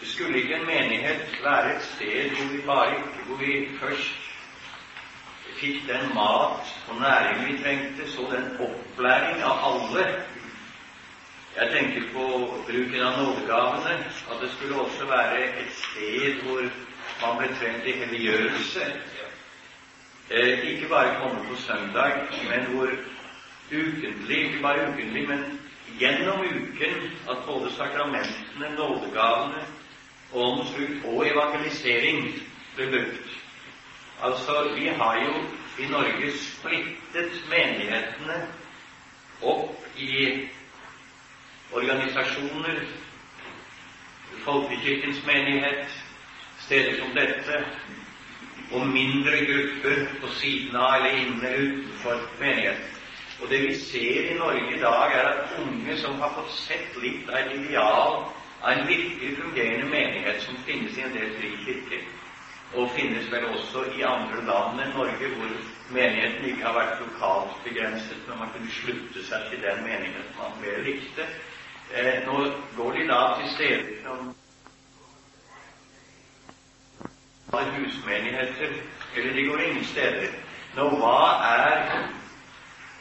[0.00, 4.25] Det skulle ikke en menighet være et sted hvor vi bare ikke, hvor vi først
[5.60, 10.06] fikk den mat og næring vi trengte, så den opplæring av alle
[11.56, 12.24] jeg tenker på
[12.66, 13.94] bruken av nådegavene,
[14.30, 16.66] at det skulle også være et sted hvor
[17.22, 18.88] man ble trent i helliggjørelse.
[20.30, 22.12] Eh, ikke bare komme på søndag,
[22.50, 22.92] men hvor
[23.72, 25.60] ukentlig, ikke bare ukentlig, men
[25.98, 29.64] gjennom uken at både sakramentene, nådegavene,
[30.32, 32.34] åndens frukt og evangelisering
[32.76, 33.45] ble brukt.
[34.22, 35.32] Altså, vi har jo
[35.84, 38.36] i Norge splittet menighetene
[39.42, 40.48] opp i
[41.72, 42.80] organisasjoner,
[44.46, 45.92] Folkekirkens menighet,
[46.64, 47.60] steder som dette,
[48.72, 52.92] og mindre grupper på siden av eller inne utenfor menigheten.
[53.42, 56.96] Og det vi ser i Norge i dag, er at unge som har fått sett
[57.02, 58.22] litt av et ideal
[58.62, 62.06] av en virkelig fungerende menighet som finnes i en del frikirker,
[62.74, 65.52] og finnes vel også i andre land enn Norge, hvor
[65.94, 70.58] menigheten ikke har vært lokalt begrenset, men man kunne slutte seg til den menigheten man
[70.64, 71.28] vel likte.
[71.94, 74.34] Eh, nå går de da til steder som
[77.78, 78.72] husmenigheter,
[79.16, 80.28] eller de går ingen steder.
[80.76, 81.76] Nå, hva er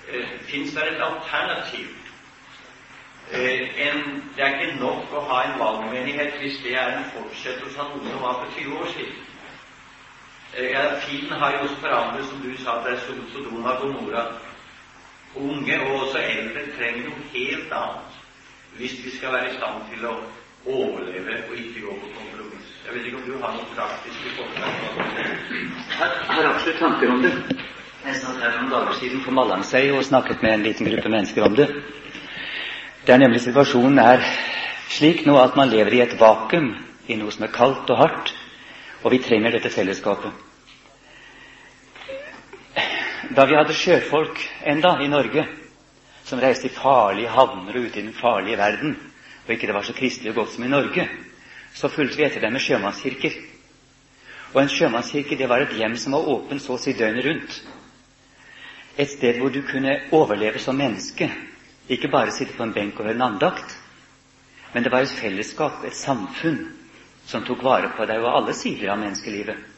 [0.07, 1.87] eh, Fins det et alternativ?
[3.31, 7.81] Eh, en, det er ikke nok å ha en valgmenighet hvis det er en fortsettelse
[7.81, 9.23] av noe som var for 20 år siden.
[10.55, 12.99] Tiden har jo forandret, som du sa, det er
[13.33, 14.23] Sodoma og Gomorra.
[15.35, 18.21] Unge og også eldre trenger noe helt annet
[18.77, 20.13] hvis vi skal være i stand til å
[20.67, 22.71] overleve og ikke gå på kompromiss.
[22.85, 24.71] Jeg vet ikke om du har noen praktiske forslag?
[26.31, 27.33] Har absolutt tanker om det.
[28.05, 31.47] Jeg satt her noen dager siden på Mallangsøy og snakket med en liten gruppe mennesker
[31.47, 31.67] om det.
[33.05, 34.23] Det er nemlig situasjonen er
[34.91, 36.71] slik nå at man lever i et vakuum,
[37.07, 38.35] i noe som er kaldt og hardt,
[39.03, 40.44] og vi trenger dette fellesskapet.
[43.33, 44.37] Da vi hadde sjøfolk
[44.69, 45.47] enda i Norge,
[46.25, 48.97] som reiste i farlige havner og ute i den farlige verden,
[49.45, 51.07] og ikke det var så kristelig og godt som i Norge,
[51.73, 53.33] så fulgte vi etter dem med sjømannskirker.
[54.53, 57.57] Og en sjømannskirke det var et hjem som var åpent så å si døgnet rundt.
[58.97, 61.27] Et sted hvor du kunne overleve som menneske
[61.89, 63.75] Ikke bare sitte på en benk og høre en andakt,
[64.73, 66.63] men det var et fellesskap, et samfunn,
[67.29, 69.74] som tok vare på deg og alle sider av menneskelivet.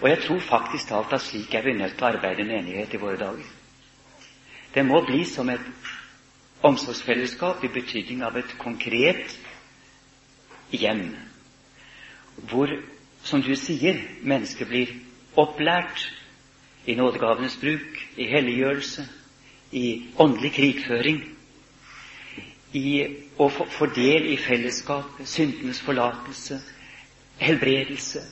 [0.00, 2.94] Og jeg tror faktisk talt at slik er vi nødt til å arbeide med menighet
[2.96, 3.50] i våre dager.
[4.74, 5.66] Det må bli som et
[6.70, 9.36] omsorgsfellesskap i betydning av et konkret
[10.72, 11.04] hjem,
[12.50, 12.72] hvor,
[13.26, 13.98] som du sier,
[14.32, 14.92] mennesker blir
[15.44, 16.06] opplært
[16.88, 19.04] i nådegavenes bruk, i helliggjørelse,
[19.76, 19.86] i
[20.22, 21.20] åndelig krigføring,
[22.78, 22.86] i
[23.42, 26.60] å få del i fellesskapet, syndenes forlatelse,
[27.42, 28.22] helbredelse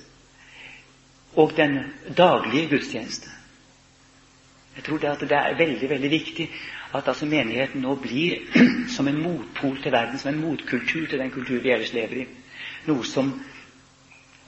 [1.34, 1.78] og den
[2.16, 3.30] daglige gudstjeneste.
[4.76, 6.50] Jeg tror det, det er veldig veldig viktig
[6.94, 8.38] at altså menigheten nå blir
[8.96, 12.26] som en motpol til verden, som en motkultur til den kultur vi ellers lever i.
[12.86, 13.32] Noe som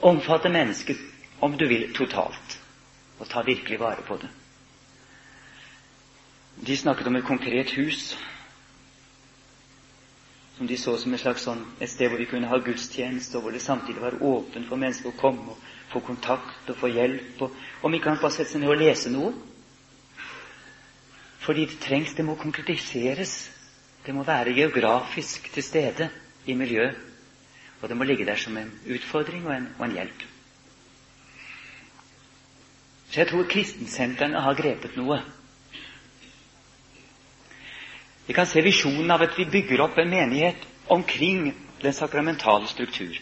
[0.00, 0.98] omfatter mennesket,
[1.40, 2.58] om du vil, totalt.
[3.18, 4.30] Og tar virkelig vare på det.
[6.66, 8.14] De snakket om et konkret hus
[10.56, 13.46] som de så som et slags sånn, et sted hvor vi kunne ha gudstjeneste, og
[13.46, 17.40] hvor det samtidig var åpent for mennesker å komme og få kontakt og få hjelp.
[17.42, 19.32] Og, om ikke han bare sette seg ned og lese noe.
[21.40, 23.34] Fordi det trengs, det må konkretiseres.
[24.04, 26.10] Det må være geografisk til stede
[26.46, 26.96] i miljøet.
[27.80, 30.26] Og det må ligge der som en utfordring og en, og en hjelp.
[33.10, 35.18] Så jeg tror kristensentrene har grepet noe.
[38.28, 41.48] Vi kan se visjonen av at vi bygger opp en menighet omkring
[41.82, 43.16] den sakramentale struktur.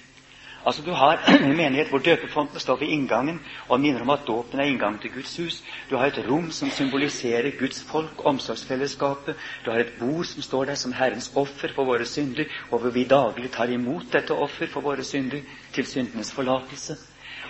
[0.69, 4.61] Altså Du har en menighet hvor døpefonten står ved inngangen og minner om at dåpen
[4.61, 5.62] er inngangen til Guds hus.
[5.91, 9.37] Du har et rom som symboliserer Guds folk, omsorgsfellesskapet.
[9.64, 12.91] Du har et bord som står der som Herrens offer for våre synder, og hvor
[12.91, 15.41] vi daglig tar imot dette offer for våre synder
[15.73, 16.99] til syndenes forlatelse.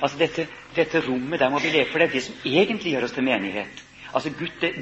[0.02, 0.46] Altså dette,
[0.76, 3.26] dette rommet, der må vi leve, for det er det som egentlig gjør oss til
[3.26, 3.84] menighet.
[4.14, 4.30] Altså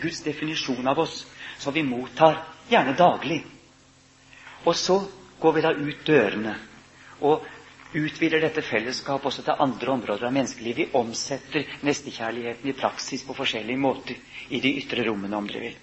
[0.02, 1.22] Guds, definisjon av oss,
[1.58, 3.44] som vi mottar gjerne daglig.
[4.64, 5.00] Og så
[5.40, 6.58] går vi da ut dørene
[7.20, 7.46] og
[7.96, 10.78] utvider dette fellesskapet også til andre områder av menneskelivet.
[10.86, 14.18] Vi omsetter nestekjærligheten i praksis på forskjellige måter
[14.48, 15.76] i de ytre rommene, om dere vil.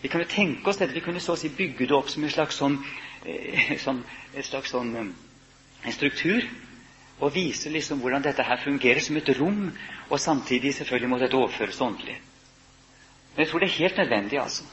[0.00, 2.24] Vi kan jo tenke oss dette, vi kunne så å si bygge det opp som
[2.24, 2.78] en slags sånn,
[3.26, 4.02] eh, sånn,
[4.34, 5.12] et slags sånn eh,
[5.84, 6.46] en struktur.
[7.20, 9.66] Og vise liksom hvordan dette her fungerer som et rom,
[10.08, 12.16] og samtidig selvfølgelig må dette overføres åndelig.
[13.34, 14.68] Men jeg tror det er helt nødvendig, altså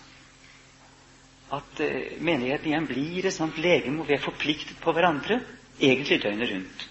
[1.54, 5.40] at eh, menigheten igjen blir et sånt legeme hvor vi er forpliktet på hverandre,
[5.82, 6.90] egentlig døgnet rundt.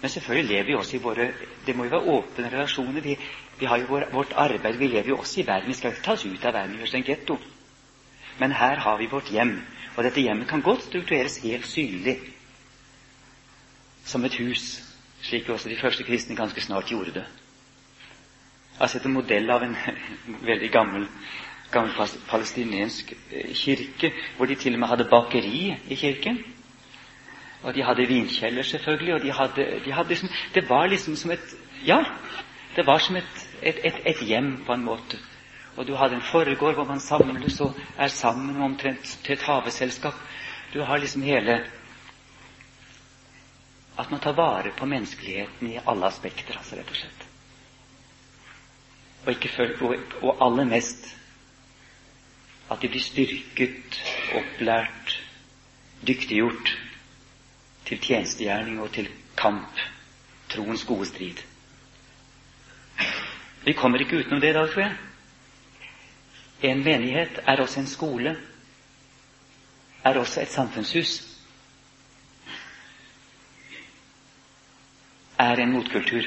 [0.00, 1.32] Men selvfølgelig lever vi også i våre
[1.66, 3.00] Det må jo være åpne relasjoner.
[3.00, 3.16] Vi,
[3.58, 4.76] vi har jo vår, vårt arbeid.
[4.78, 5.68] Vi lever jo også i verden.
[5.68, 7.38] Vi skal ikke ta oss ut av verden og gjøres en getto.
[8.38, 9.58] Men her har vi vårt hjem.
[9.96, 12.18] Og dette hjemmet kan godt struktureres helt synlig
[14.04, 14.80] som et hus,
[15.22, 17.24] slik også de første kristne ganske snart gjorde det.
[18.80, 19.76] Altså en modell av en
[20.50, 21.08] veldig gammel
[21.70, 21.92] gammel
[22.30, 26.38] palestinensk eh, kirke, hvor de til og med hadde bakeri i kirken.
[27.62, 29.14] Og de hadde vinkjeller, selvfølgelig.
[29.14, 31.56] og de hadde, de hadde liksom, Det var liksom som et
[31.86, 32.04] Ja,
[32.76, 35.18] det var som et, et, et, et hjem, på en måte.
[35.76, 40.14] Og du hadde en foregård hvor man samles og er sammen omtrent til et haveselskap.
[40.74, 41.64] Du har liksom hele
[43.98, 47.24] At man tar vare på menneskeligheten i alle aspekter, altså, rett og slett.
[49.26, 51.16] Og, ikke, og, og aller mest
[52.70, 53.98] at de blir styrket,
[54.38, 55.16] opplært,
[56.06, 56.76] dyktiggjort
[57.88, 59.78] til tjenestegjerning og til kamp,
[60.52, 61.40] troens gode strid.
[63.64, 64.96] Vi kommer ikke utenom det i dag, tror jeg.
[66.62, 68.36] En menighet er også en skole,
[70.04, 71.38] er også et samfunnshus.
[75.38, 76.22] Er en motkultur.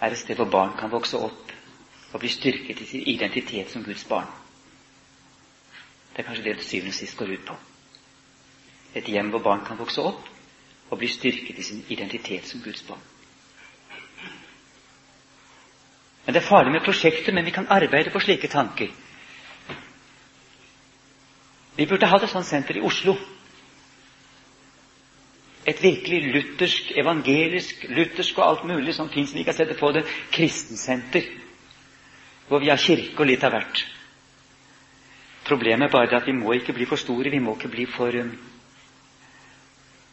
[0.00, 1.52] Er et sted hvor barn kan vokse opp
[2.12, 4.26] og bli styrket i sin identitet som Guds barn.
[6.20, 7.54] Det er kanskje det det syvende og sist går ut på.
[8.94, 10.26] Et hjem hvor barn kan vokse opp
[10.92, 13.00] og bli styrket i sin identitet som Guds barn.
[16.26, 18.90] Men Det er farlig med prosjekter, men vi kan arbeide på slike tanker.
[21.76, 23.14] Vi burde hatt et sånt senter i Oslo.
[25.64, 29.32] Et virkelig luthersk, evangelisk, luthersk og alt mulig som fins.
[29.34, 31.32] Vi kan sette på det kristensenter
[32.48, 33.86] hvor vi har kirke og litt av hvert.
[35.50, 37.30] Problemet er bare at vi må ikke bli for store.
[37.30, 38.30] Vi må ikke bli for um,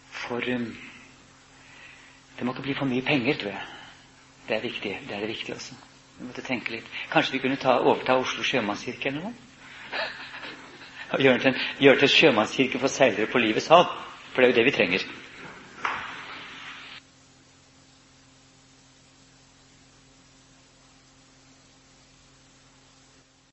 [0.10, 0.72] For um,
[2.38, 3.62] Det må ikke bli for mye penger, tror jeg.
[4.48, 4.96] Det er viktig.
[5.08, 5.76] Det er det viktige også.
[6.18, 6.90] Vi måtte tenke litt.
[7.12, 9.34] Kanskje vi kunne ta, overta Oslo sjømannskirke eller noe?
[11.22, 11.54] Gjøre det
[11.84, 13.86] til en sjømannskirke for seilere på livets hav.
[14.34, 15.06] For det er jo det vi trenger.